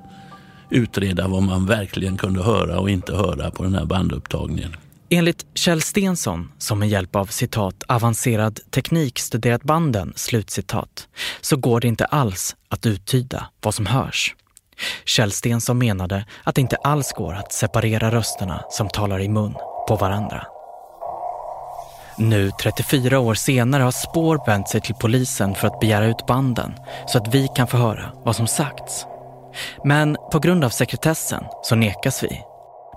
[0.70, 4.76] utreda vad man verkligen kunde höra och inte höra på den här bandupptagningen.
[5.10, 11.08] Enligt Kjell Stensson, som med hjälp av citat avancerad teknik studerat banden, slutcitat,
[11.40, 14.34] så går det inte alls att uttyda vad som hörs.
[15.04, 19.54] Kjell Stensson menade att det inte alls går att separera rösterna som talar i mun
[19.88, 20.46] på varandra.
[22.18, 26.74] Nu, 34 år senare, har Spår vänt sig till polisen för att begära ut banden
[27.06, 29.06] så att vi kan få höra vad som sagts.
[29.84, 32.42] Men på grund av sekretessen så nekas vi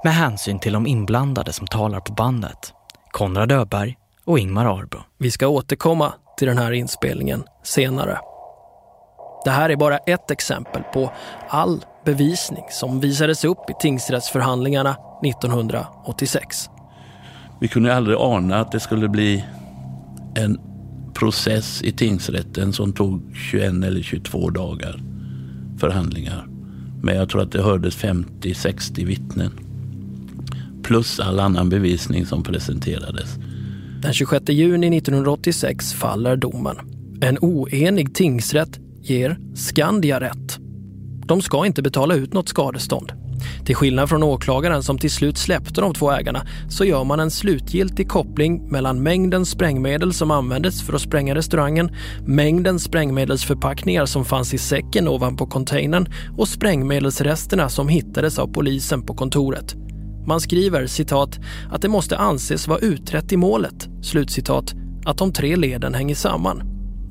[0.04, 2.74] med hänsyn till de inblandade som talar på bandet.
[3.12, 5.00] Konrad Öberg och Ingmar Arbro.
[5.18, 8.20] Vi ska återkomma till den här inspelningen senare.
[9.46, 11.12] Det här är bara ett exempel på
[11.50, 16.70] all bevisning som visades upp i tingsrättsförhandlingarna 1986.
[17.62, 19.46] Vi kunde aldrig ana att det skulle bli
[20.36, 20.60] en
[21.14, 25.02] process i tingsrätten som tog 21 eller 22 dagar
[25.80, 26.48] förhandlingar.
[27.02, 29.69] Men jag tror att det hördes 50-60 vittnen.
[30.90, 33.36] Plus all annan bevisning som presenterades.
[34.02, 36.76] Den 26 juni 1986 faller domen.
[37.22, 40.60] En oenig tingsrätt ger Skandia rätt.
[41.26, 43.12] De ska inte betala ut något skadestånd.
[43.66, 47.32] Till skillnad från åklagaren som till slut släppte de två ägarna så gör man en
[47.32, 51.92] slutgiltig koppling mellan mängden sprängmedel som användes för att spränga restaurangen,
[52.26, 59.14] mängden sprängmedelsförpackningar som fanns i säcken ovanpå containern och sprängmedelsresterna som hittades av polisen på
[59.14, 59.76] kontoret.
[60.28, 61.40] Man skriver citat
[61.72, 64.74] att det måste anses vara utrett i målet, slutcitat,
[65.06, 66.62] att de tre leden hänger samman.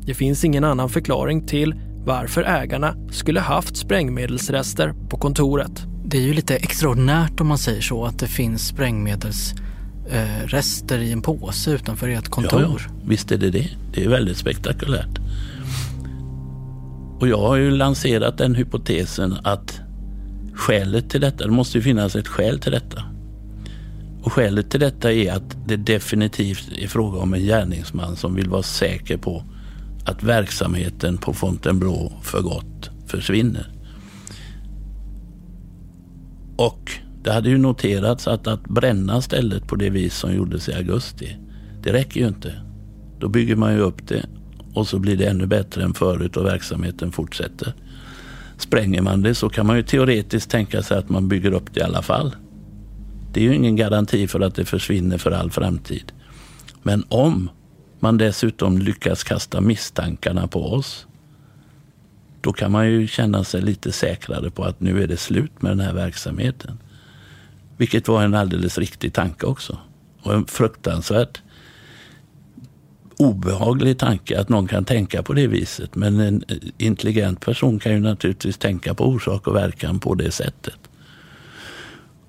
[0.06, 5.86] Det finns ingen annan förklaring till varför ägarna skulle haft sprängmedelsrester på kontoret.
[6.04, 11.22] Det är ju lite extraordinärt om man säger så, att det finns sprängmedelsrester i en
[11.22, 12.62] påse utanför ert kontor.
[12.62, 13.70] Ja, ja, visst är det det.
[13.94, 15.18] Det är väldigt spektakulärt.
[17.20, 19.80] Och jag har ju lanserat den hypotesen att
[20.58, 23.02] skälet till detta, det måste ju finnas ett skäl till detta.
[24.22, 28.48] Och skälet till detta är att det definitivt är fråga om en gärningsman som vill
[28.48, 29.44] vara säker på
[30.04, 33.72] att verksamheten på Fontainebleau för gott försvinner.
[36.56, 36.92] Och
[37.22, 41.36] det hade ju noterats att att bränna stället på det vis som gjordes i augusti,
[41.82, 42.52] det räcker ju inte.
[43.18, 44.26] Då bygger man ju upp det
[44.74, 47.74] och så blir det ännu bättre än förut och verksamheten fortsätter.
[48.58, 51.80] Spränger man det så kan man ju teoretiskt tänka sig att man bygger upp det
[51.80, 52.36] i alla fall.
[53.32, 56.12] Det är ju ingen garanti för att det försvinner för all framtid.
[56.82, 57.50] Men om
[58.00, 61.06] man dessutom lyckas kasta misstankarna på oss,
[62.40, 65.70] då kan man ju känna sig lite säkrare på att nu är det slut med
[65.72, 66.78] den här verksamheten.
[67.76, 69.78] Vilket var en alldeles riktig tanke också.
[70.22, 71.40] Och en fruktansvärt
[73.18, 75.94] obehaglig tanke att någon kan tänka på det viset.
[75.94, 76.44] Men en
[76.78, 80.78] intelligent person kan ju naturligtvis tänka på orsak och verkan på det sättet.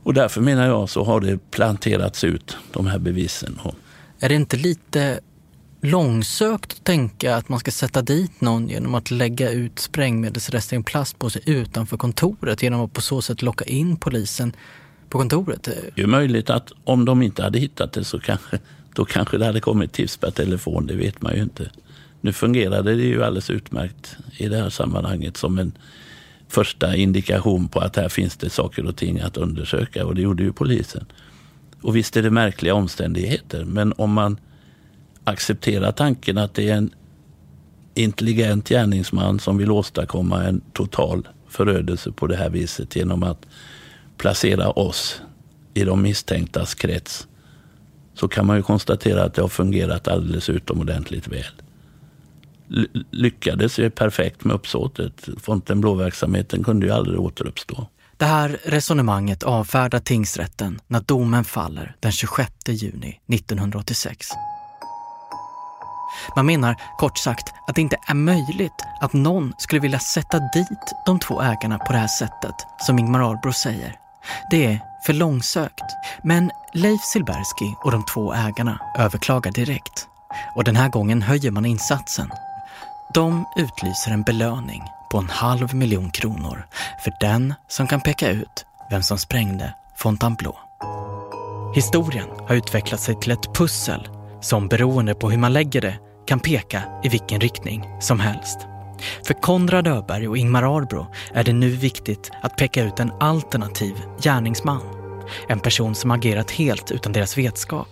[0.03, 3.59] Och därför menar jag så har det planterats ut de här bevisen.
[4.19, 5.19] Är det inte lite
[5.81, 10.77] långsökt att tänka att man ska sätta dit någon genom att lägga ut sprängmedelsrester i
[10.77, 14.53] en plastpåse utanför kontoret genom att på så sätt locka in polisen
[15.09, 15.69] på kontoret?
[15.95, 18.59] Det är möjligt att om de inte hade hittat det så kanske,
[18.95, 21.69] då kanske det hade kommit tips per telefon, det vet man ju inte.
[22.21, 25.71] Nu fungerade det ju alldeles utmärkt i det här sammanhanget som en
[26.47, 30.43] första indikation på att här finns det saker och ting att undersöka och det gjorde
[30.43, 31.05] ju polisen.
[31.81, 34.37] Och visst är det märkliga omständigheter, men om man
[35.23, 36.91] accepterar tanken att det är en
[37.93, 43.45] intelligent gärningsman som vill åstadkomma en total förödelse på det här viset genom att
[44.17, 45.21] placera oss
[45.73, 47.27] i de misstänktas krets
[48.19, 51.61] så kan man ju konstatera att det har fungerat alldeles utomordentligt väl.
[53.11, 55.29] Lyckades ju perfekt med uppsåtet.
[55.37, 57.87] Fontainebleau-verksamheten kunde ju aldrig återuppstå.
[58.17, 64.27] Det här resonemanget avfärdar tingsrätten när domen faller den 26 juni 1986.
[66.35, 70.93] Man menar kort sagt att det inte är möjligt att någon skulle vilja sätta dit
[71.05, 73.95] de två ägarna på det här sättet, som Ingmar Arbro säger.
[74.51, 75.83] Det är för långsökt.
[76.23, 80.07] Men Leif Silbersky och de två ägarna överklagar direkt.
[80.55, 82.31] Och den här gången höjer man insatsen.
[83.13, 86.65] De utlyser en belöning på en halv miljon kronor
[87.03, 90.55] för den som kan peka ut vem som sprängde Fontainebleau.
[91.75, 94.07] Historien har utvecklat sig till ett pussel
[94.41, 98.59] som beroende på hur man lägger det kan peka i vilken riktning som helst.
[99.27, 103.95] För Konrad Öberg och Ingmar Arbro är det nu viktigt att peka ut en alternativ
[104.21, 104.81] gärningsman.
[105.47, 107.87] En person som agerat helt utan deras vetskap.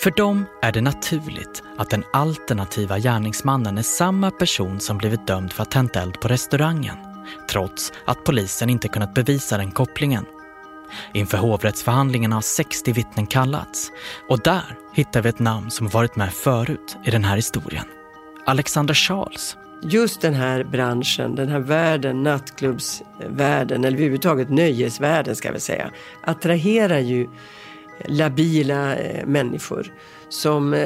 [0.00, 5.52] För dem är det naturligt att den alternativa gärningsmannen är samma person som blivit dömd
[5.52, 6.96] för att tänt eld på restaurangen.
[7.50, 10.24] Trots att polisen inte kunnat bevisa den kopplingen.
[11.12, 13.92] Inför hovrättsförhandlingarna har 60 vittnen kallats
[14.28, 17.84] och där hittar vi ett namn som varit med förut i den här historien.
[18.46, 19.56] Alexander Charles.
[19.86, 26.98] Just den här branschen, den här världen, nattklubbsvärlden eller överhuvudtaget nöjesvärlden ska vi säga, attraherar
[26.98, 27.28] ju eh,
[28.06, 29.92] labila eh, människor
[30.28, 30.80] som eh,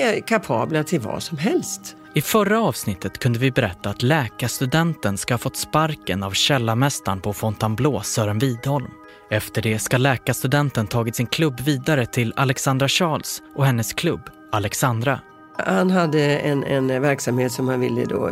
[0.00, 1.96] är kapabla till vad som helst.
[2.14, 7.32] I förra avsnittet kunde vi berätta att läkarstudenten ska ha fått sparken av källarmästaren på
[7.32, 8.90] Fontainebleau, Sören Widholm.
[9.30, 14.20] Efter det ska läkarstudenten tagit sin klubb vidare till Alexandra Charles och hennes klubb,
[14.52, 15.20] Alexandra.
[15.66, 18.30] Han hade en, en verksamhet som han ville då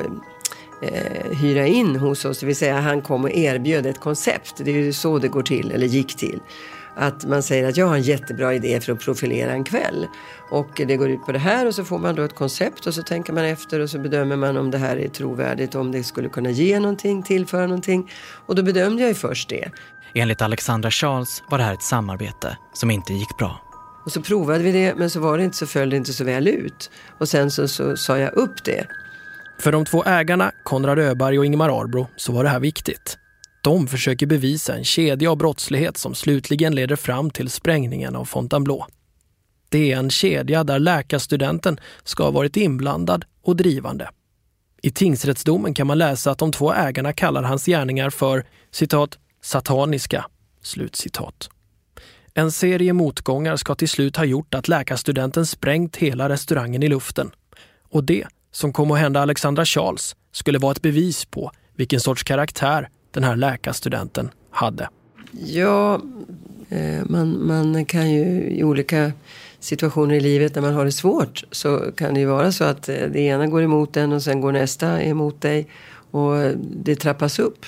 [0.82, 4.54] eh, hyra in hos oss, det vill säga han kom och erbjöd ett koncept.
[4.56, 6.40] Det är ju så det går till, eller gick till.
[7.00, 10.06] Att man säger att jag har en jättebra idé för att profilera en kväll.
[10.50, 12.94] Och det går ut på det här och så får man då ett koncept och
[12.94, 16.04] så tänker man efter och så bedömer man om det här är trovärdigt, om det
[16.04, 18.10] skulle kunna ge någonting, tillföra någonting.
[18.46, 19.70] Och då bedömde jag ju först det.
[20.14, 23.67] Enligt Alexandra Charles var det här ett samarbete som inte gick bra.
[24.04, 26.24] Och så provade vi det men så var det inte så föll det inte så
[26.24, 26.90] väl ut.
[27.18, 28.86] Och sen så, så sa jag upp det.
[29.60, 33.18] För de två ägarna, Konrad Öberg och Ingemar Arbro, så var det här viktigt.
[33.62, 38.84] De försöker bevisa en kedja av brottslighet som slutligen leder fram till sprängningen av Fontainebleau.
[39.68, 44.10] Det är en kedja där läkarstudenten ska ha varit inblandad och drivande.
[44.82, 50.26] I tingsrättsdomen kan man läsa att de två ägarna kallar hans gärningar för citat sataniska.
[50.62, 51.50] Slutcitat.
[52.38, 57.30] En serie motgångar ska till slut ha gjort att läkarstudenten sprängt hela restaurangen i luften.
[57.88, 62.22] Och det som kom att hända Alexandra Charles skulle vara ett bevis på vilken sorts
[62.22, 64.88] karaktär den här läkarstudenten hade.
[65.32, 66.00] Ja,
[66.68, 69.12] eh, man, man kan ju i olika
[69.60, 72.88] situationer i livet när man har det svårt så kan det ju vara så att
[72.88, 75.68] eh, det ena går emot en och sen går nästa emot dig
[76.10, 77.66] och det trappas upp.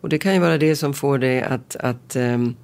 [0.00, 2.56] Och det kan ju vara det som får dig att, att um,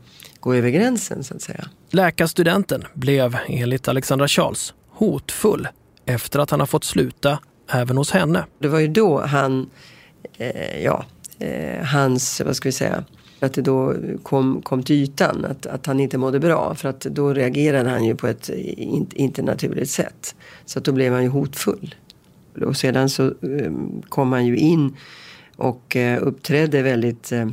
[0.46, 1.68] gå över gränsen så att säga.
[1.90, 5.68] Läkarstudenten blev enligt Alexandra Charles hotfull
[6.04, 7.38] efter att han har fått sluta
[7.72, 8.44] även hos henne.
[8.58, 9.70] Det var ju då han,
[10.38, 11.04] eh, ja,
[11.38, 13.04] eh, hans, vad ska vi säga,
[13.40, 16.74] att det då kom, kom till ytan att, att han inte mådde bra.
[16.74, 20.34] För att då reagerade han ju på ett in, inte naturligt sätt.
[20.64, 21.94] Så att då blev han ju hotfull.
[22.66, 23.72] Och sedan så eh,
[24.08, 24.96] kom han ju in
[25.56, 27.48] och eh, uppträdde väldigt eh,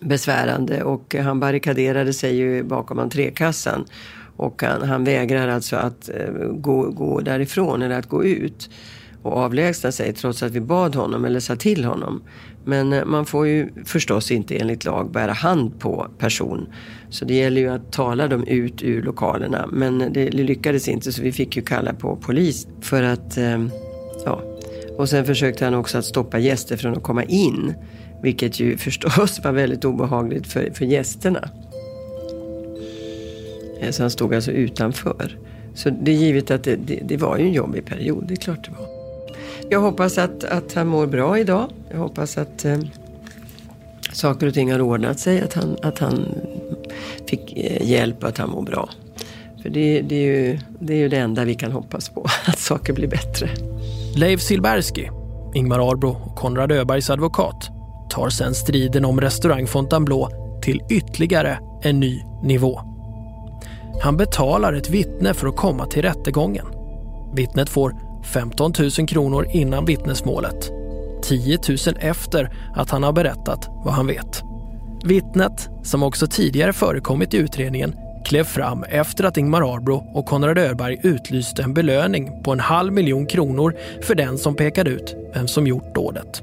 [0.00, 3.84] besvärande och han barrikaderade sig ju bakom entrékassan.
[4.36, 8.70] Och han, han vägrar alltså att eh, gå, gå därifrån eller att gå ut
[9.22, 12.22] och avlägsna sig trots att vi bad honom eller sa till honom.
[12.64, 16.66] Men eh, man får ju förstås inte enligt lag bära hand på person.
[17.10, 19.68] Så det gäller ju att tala dem ut ur lokalerna.
[19.72, 23.66] Men det lyckades inte så vi fick ju kalla på polis för att eh,
[24.24, 24.42] ja,
[24.98, 27.74] och sen försökte han också att stoppa gäster från att komma in.
[28.24, 31.48] Vilket ju förstås var väldigt obehagligt för, för gästerna.
[33.80, 35.38] Eh, så han stod alltså utanför.
[35.74, 38.36] Så det är givet att det, det, det var ju en jobbig period, det är
[38.36, 38.88] klart det var.
[39.70, 41.68] Jag hoppas att, att han mår bra idag.
[41.90, 42.78] Jag hoppas att eh,
[44.12, 45.40] saker och ting har ordnat sig.
[45.40, 46.28] Att han, att han
[47.28, 48.90] fick eh, hjälp och att han mår bra.
[49.62, 52.58] För det, det, är ju, det är ju det enda vi kan hoppas på, att
[52.58, 53.48] saker blir bättre.
[54.16, 55.10] Leif Silberski,
[55.54, 57.73] Ingmar Arbro och Konrad Öbergs advokat
[58.14, 60.28] tar sen striden om restaurang Fontainebleau
[60.62, 62.80] till ytterligare en ny nivå.
[64.02, 66.66] Han betalar ett vittne för att komma till rättegången.
[67.34, 67.94] Vittnet får
[68.24, 70.70] 15 000 kronor innan vittnesmålet.
[71.22, 74.42] 10 000 efter att han har berättat vad han vet.
[75.04, 77.94] Vittnet, som också tidigare förekommit i utredningen,
[78.24, 82.92] klev fram efter att Ingmar Arbro och Konrad Öberg utlyste en belöning på en halv
[82.92, 86.42] miljon kronor för den som pekade ut vem som gjort dådet.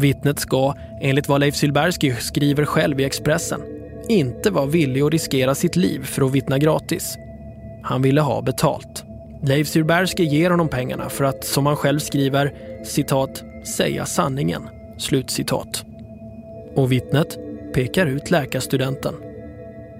[0.00, 3.60] Vittnet ska, enligt vad Leif Silbersky skriver själv i Expressen,
[4.08, 7.18] inte vara villig att riskera sitt liv för att vittna gratis.
[7.82, 9.04] Han ville ha betalt.
[9.42, 13.44] Leif Silbersky ger honom pengarna för att, som han själv skriver, citat,
[13.76, 14.68] säga sanningen.
[14.98, 15.84] Slutcitat.
[16.76, 17.38] Och vittnet
[17.74, 19.14] pekar ut läkarstudenten.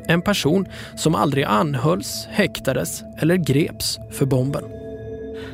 [0.06, 4.64] En person som aldrig anhölls, häktades eller greps för bomben.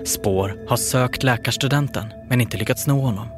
[0.05, 3.36] Spår har sökt läkarstudenten men inte lyckats nå honom.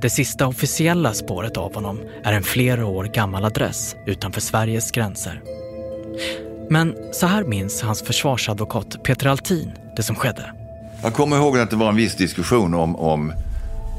[0.00, 5.42] Det sista officiella spåret av honom är en flera år gammal adress utanför Sveriges gränser.
[6.70, 10.52] Men så här minns hans försvarsadvokat Peter Altin det som skedde.
[11.02, 13.32] Jag kommer ihåg att det var en viss diskussion om, om,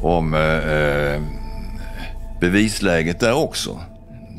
[0.02, 1.22] om eh, eh
[2.40, 3.80] bevisläget där också.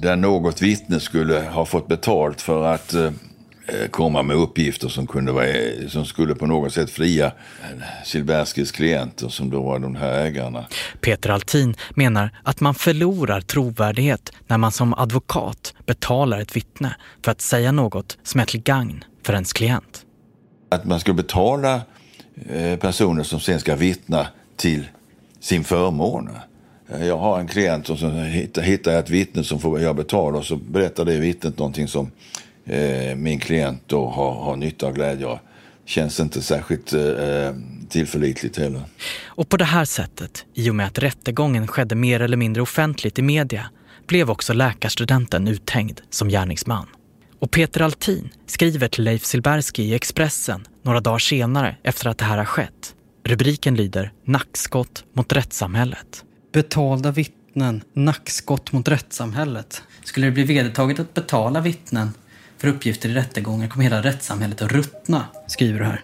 [0.00, 3.10] Där något vittne skulle ha fått betalt för att eh,
[3.90, 5.46] komma med uppgifter som, kunde vara,
[5.88, 7.32] som skulle på något sätt fria
[8.04, 10.66] Silberskis klienter som då var de här ägarna.
[11.00, 17.32] Peter Altin menar att man förlorar trovärdighet när man som advokat betalar ett vittne för
[17.32, 20.04] att säga något som är till gagn för ens klient.
[20.68, 21.80] Att man ska betala
[22.48, 24.84] eh, personer som sen ska vittna till
[25.40, 26.30] sin förmån.
[27.00, 30.56] Jag har en klient som hittar, hittar ett vittne som får jag betala och så
[30.56, 32.10] berättar det vittnet någonting som
[32.68, 35.38] eh, min klient då har, har nytta och glädje av.
[35.84, 37.00] Känns inte särskilt eh,
[37.88, 38.82] tillförlitligt heller.
[39.26, 43.18] Och på det här sättet, i och med att rättegången skedde mer eller mindre offentligt
[43.18, 43.70] i media,
[44.06, 46.86] blev också läkarstudenten uthängd som gärningsman.
[47.38, 52.24] Och Peter Altin skriver till Leif Silbersky i Expressen några dagar senare efter att det
[52.24, 52.94] här har skett.
[53.24, 56.24] Rubriken lyder Nackskott mot rättssamhället.
[56.52, 59.82] Betalda vittnen, nackskott mot rättssamhället.
[60.04, 62.10] Skulle det bli vedertaget att betala vittnen
[62.60, 66.00] för uppgifter i rättegångar kommer hela rättssamhället att ruttna, skriver du här.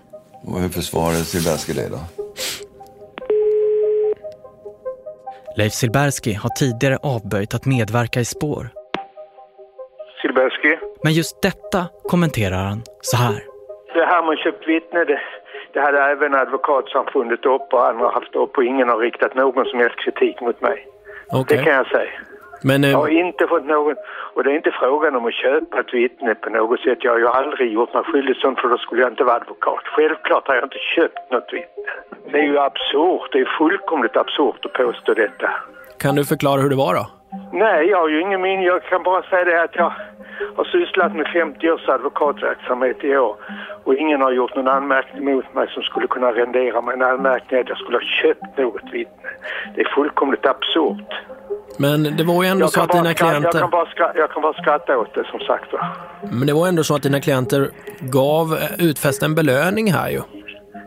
[0.46, 2.00] Och hur försvarar Silbersky det då?
[5.56, 8.64] Leif Silbersky har tidigare avböjt att medverka i spår.
[10.22, 10.76] Silbersky.
[11.04, 11.80] Men just detta
[12.12, 13.44] kommenterar han så här.
[13.94, 15.20] Det här med köpt vittne, det,
[15.72, 19.78] det hade även advokatsamfundet upp och andra haft upp och ingen har riktat någon som
[19.78, 20.78] helst kritik mot mig.
[21.32, 21.56] Okay.
[21.56, 22.10] Det kan jag säga.
[22.68, 22.90] Men, eh...
[22.90, 23.96] Jag har inte fått någon,
[24.34, 26.98] och det är inte frågan om att köpa ett vittne på något sätt.
[27.00, 29.84] Jag har ju aldrig gjort mig skyldig sånt för då skulle jag inte vara advokat.
[29.84, 31.92] Självklart har jag inte köpt något vittne.
[32.30, 35.50] Det är ju absurt, det är fullkomligt absurt att påstå detta.
[35.98, 37.06] Kan du förklara hur det var då?
[37.52, 38.62] Nej, jag har ju ingen min.
[38.62, 39.92] Jag kan bara säga det att jag
[40.56, 43.36] har sysslat med 50 års advokatverksamhet i år
[43.84, 47.60] och ingen har gjort någon anmärkning mot mig som skulle kunna rendera mig en anmärkning
[47.60, 49.30] att jag skulle ha köpt något vittne.
[49.74, 51.12] Det är fullkomligt absurt.
[51.78, 53.50] Men det var ju ändå så att dina skratta, klienter...
[53.52, 55.88] Jag kan, bara skratta, jag kan bara skratta åt det som sagt va.
[56.32, 57.70] Men det var ändå så att dina klienter
[58.00, 60.20] gav utfäst en belöning här ju.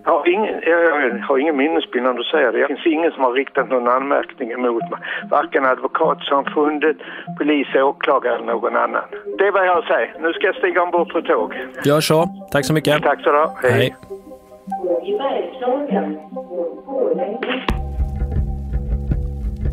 [0.07, 2.59] Jag har ingen, jag har ingen minnesbild när du säger det.
[2.59, 4.99] Det finns ingen som har riktat någon anmärkning emot mig.
[5.31, 6.97] Varken advokatsamfundet,
[7.37, 9.03] polis, åklagare eller någon annan.
[9.37, 10.07] Det är vad jag har att säga.
[10.19, 11.53] Nu ska jag stiga ombord på tåg.
[11.85, 12.25] Gör så.
[12.51, 13.03] Tack så mycket.
[13.03, 13.71] Tack så du Hej.
[13.71, 13.95] Hej.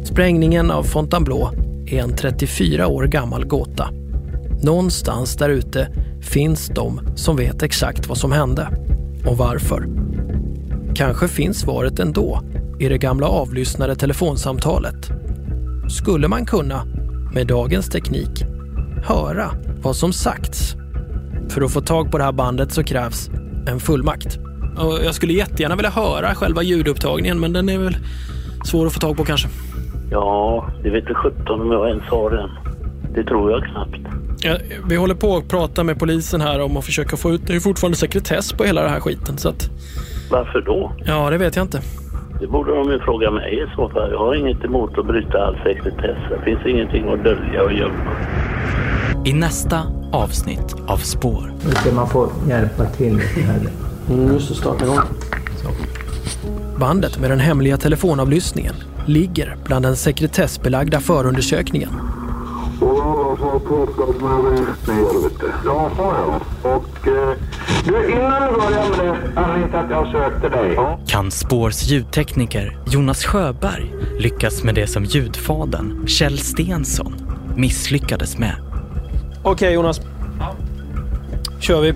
[0.05, 1.45] Sprängningen av Fontainebleau
[1.93, 3.85] är en 34 år gammal gåta.
[4.65, 5.87] Någonstans där ute
[6.35, 8.69] finns de som vet exakt vad som hände
[9.31, 9.85] och varför.
[10.95, 12.41] Kanske finns svaret ändå
[12.79, 15.11] i det gamla avlyssnade telefonsamtalet.
[15.89, 16.85] Skulle man kunna,
[17.33, 18.45] med dagens teknik,
[19.05, 19.51] höra
[19.83, 20.77] vad som sagts?
[21.49, 23.31] För att få tag på det här bandet så krävs
[23.67, 24.39] en fullmakt.
[24.79, 27.97] Och jag skulle jättegärna vilja höra själva ljudupptagningen men den är väl
[28.65, 29.49] svår att få tag på kanske.
[30.11, 32.51] Ja, det vet väl sjutton om jag ens har den.
[33.15, 33.99] Det tror jag knappt.
[34.41, 34.57] Ja,
[34.89, 37.47] vi håller på att prata med polisen här om att försöka få ut...
[37.47, 39.71] Det är fortfarande sekretess på hela den här skiten så att...
[40.31, 40.93] Varför då?
[41.07, 41.81] Ja, det vet jag inte.
[42.41, 44.11] Det borde de ju fråga mig i så fall.
[44.11, 46.17] Jag har inget emot att bryta all sekretess.
[46.31, 48.11] Det finns ingenting att dölja och gömma.
[49.25, 51.51] I nästa avsnitt av Spår.
[51.65, 53.61] Nu ska man få hjälpa till lite här.
[54.11, 54.99] Mm, just det, starta igång.
[56.81, 58.75] Bandet med den hemliga telefonavlyssningen
[59.07, 61.91] ligger bland den sekretessbelagda förundersökningen.
[65.65, 66.77] Ja, sa jag.
[66.77, 67.37] Och eh,
[67.85, 70.79] du, innan du börjar med det, anledningen till att jag sökte dig.
[71.07, 77.15] Kan Spårs ljudtekniker Jonas Sjöberg lyckas med det som ljudfadern Kjell Stensson
[77.57, 78.57] misslyckades med?
[79.43, 80.01] Okej Jonas.
[81.61, 81.95] Kör vi.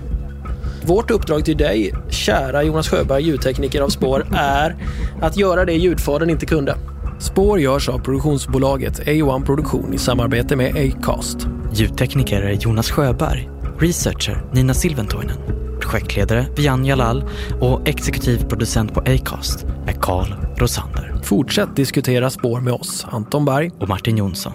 [0.85, 4.75] Vårt uppdrag till dig, kära Jonas Sjöberg, ljudtekniker av Spår, är
[5.21, 6.75] att göra det ljudfadern inte kunde.
[7.19, 11.47] Spår görs av produktionsbolaget A1 Produktion i samarbete med Acast.
[11.73, 13.49] Ljudtekniker är Jonas Sjöberg,
[13.79, 15.37] researcher Nina Silventoinen,
[15.81, 17.23] projektledare Vian Jalal
[17.61, 21.15] och exekutiv producent på Acast är Carl Rosander.
[21.23, 24.53] Fortsätt diskutera Spår med oss, Anton Berg och Martin Jonsson.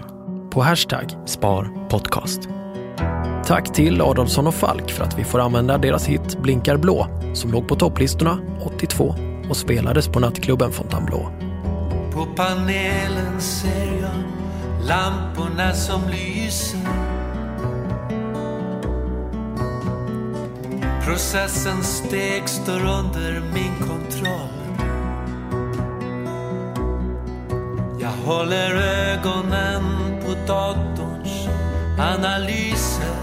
[0.52, 2.40] På hashtag Spar podcast.
[3.46, 7.52] Tack till Adolfsson och Falk för att vi får använda deras hit Blinkar blå som
[7.52, 9.14] låg på topplistorna 82
[9.50, 11.43] och spelades på nattklubben Fontainebleau.
[12.14, 14.22] På panelen ser jag
[14.86, 16.80] lamporna som lyser.
[21.04, 24.48] Processens steg står under min kontroll.
[28.00, 29.84] Jag håller ögonen
[30.24, 31.48] på datorns
[31.98, 33.16] analyser.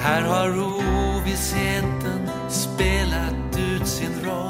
[0.00, 4.45] Här har ovissheten spelat ut sin roll.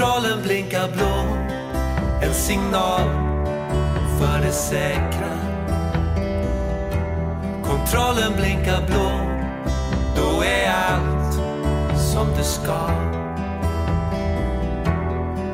[0.00, 1.36] Kontrollen blinkar blå.
[2.22, 3.08] En signal
[4.18, 5.38] för det säkra.
[7.64, 9.10] Kontrollen blinkar blå.
[10.16, 11.34] Då är allt
[12.00, 12.86] som det ska.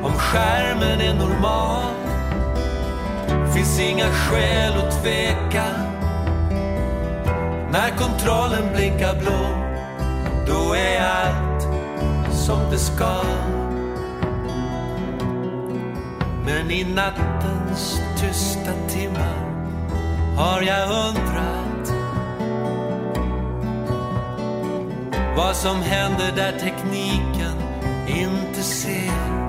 [0.03, 1.93] Om skärmen är normal
[3.55, 5.65] Finns inga skäl att tveka.
[7.71, 9.47] När kontrollen blinkar blå
[10.47, 11.63] Då är allt
[12.33, 13.23] som det ska.
[16.47, 19.37] Men i nattens tysta timmar
[20.37, 21.93] har jag undrat
[25.37, 27.57] vad som händer där tekniken
[28.07, 29.47] inte ser.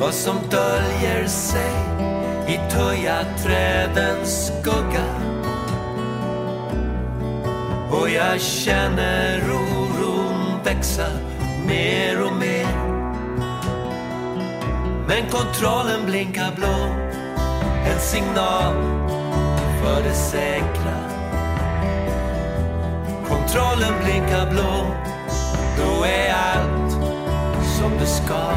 [0.00, 1.72] Vad som döljer sig
[2.48, 5.06] i tujaträdens skugga.
[7.90, 11.08] Och jag känner oron växa
[11.66, 12.75] mer och mer
[15.08, 17.06] men kontrollen blinkar blå.
[17.86, 18.74] En signal
[19.82, 20.98] för det säkra.
[23.28, 24.86] Kontrollen blinkar blå.
[25.78, 26.92] Då är allt
[27.78, 28.50] som det ska.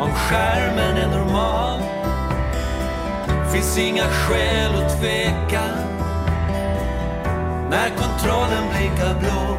[0.00, 1.80] Om skärmen är normal
[3.52, 5.62] Finns inga skäl att tveka.
[7.70, 9.56] När kontrollen blinkar blå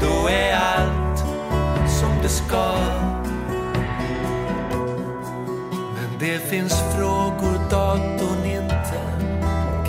[0.00, 1.18] Då är allt
[1.88, 3.11] som det ska.
[6.22, 9.00] Det finns frågor datorn inte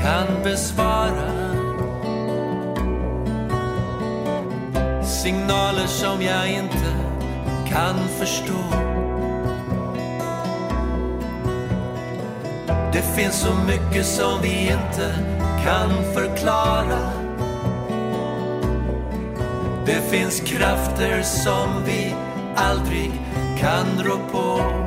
[0.02, 1.30] kan besvara.
[5.04, 6.96] Signaler som jag inte
[7.70, 8.64] kan förstå.
[12.94, 15.16] Det finns så mycket som vi inte
[15.64, 17.12] kan förklara.
[19.86, 22.16] Det finns krafter som vi
[22.56, 23.12] aldrig
[23.60, 24.83] kan rå på.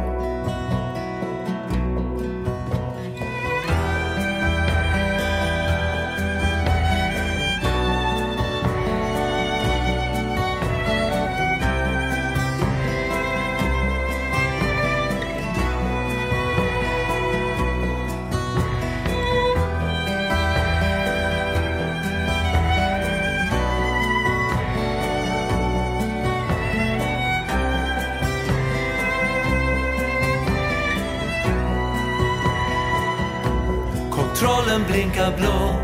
[34.76, 35.74] Kontrollen blinkar blå.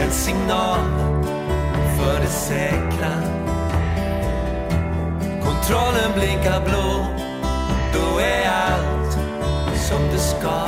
[0.00, 0.80] En signal
[1.96, 3.12] för det säkra.
[5.42, 7.06] Kontrollen blinkar blå.
[7.94, 9.12] Då är allt
[9.76, 10.66] som det ska.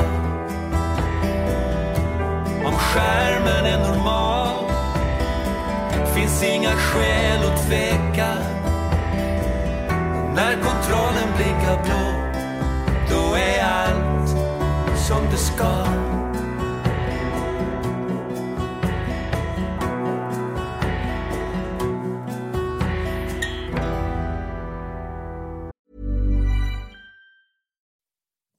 [2.67, 4.71] Om skärmen är normal
[6.15, 8.29] Finns inga skäl att tveka.
[10.35, 12.13] När kontrollen blinkar blå
[13.11, 14.29] Då är allt
[14.97, 16.22] som det ska.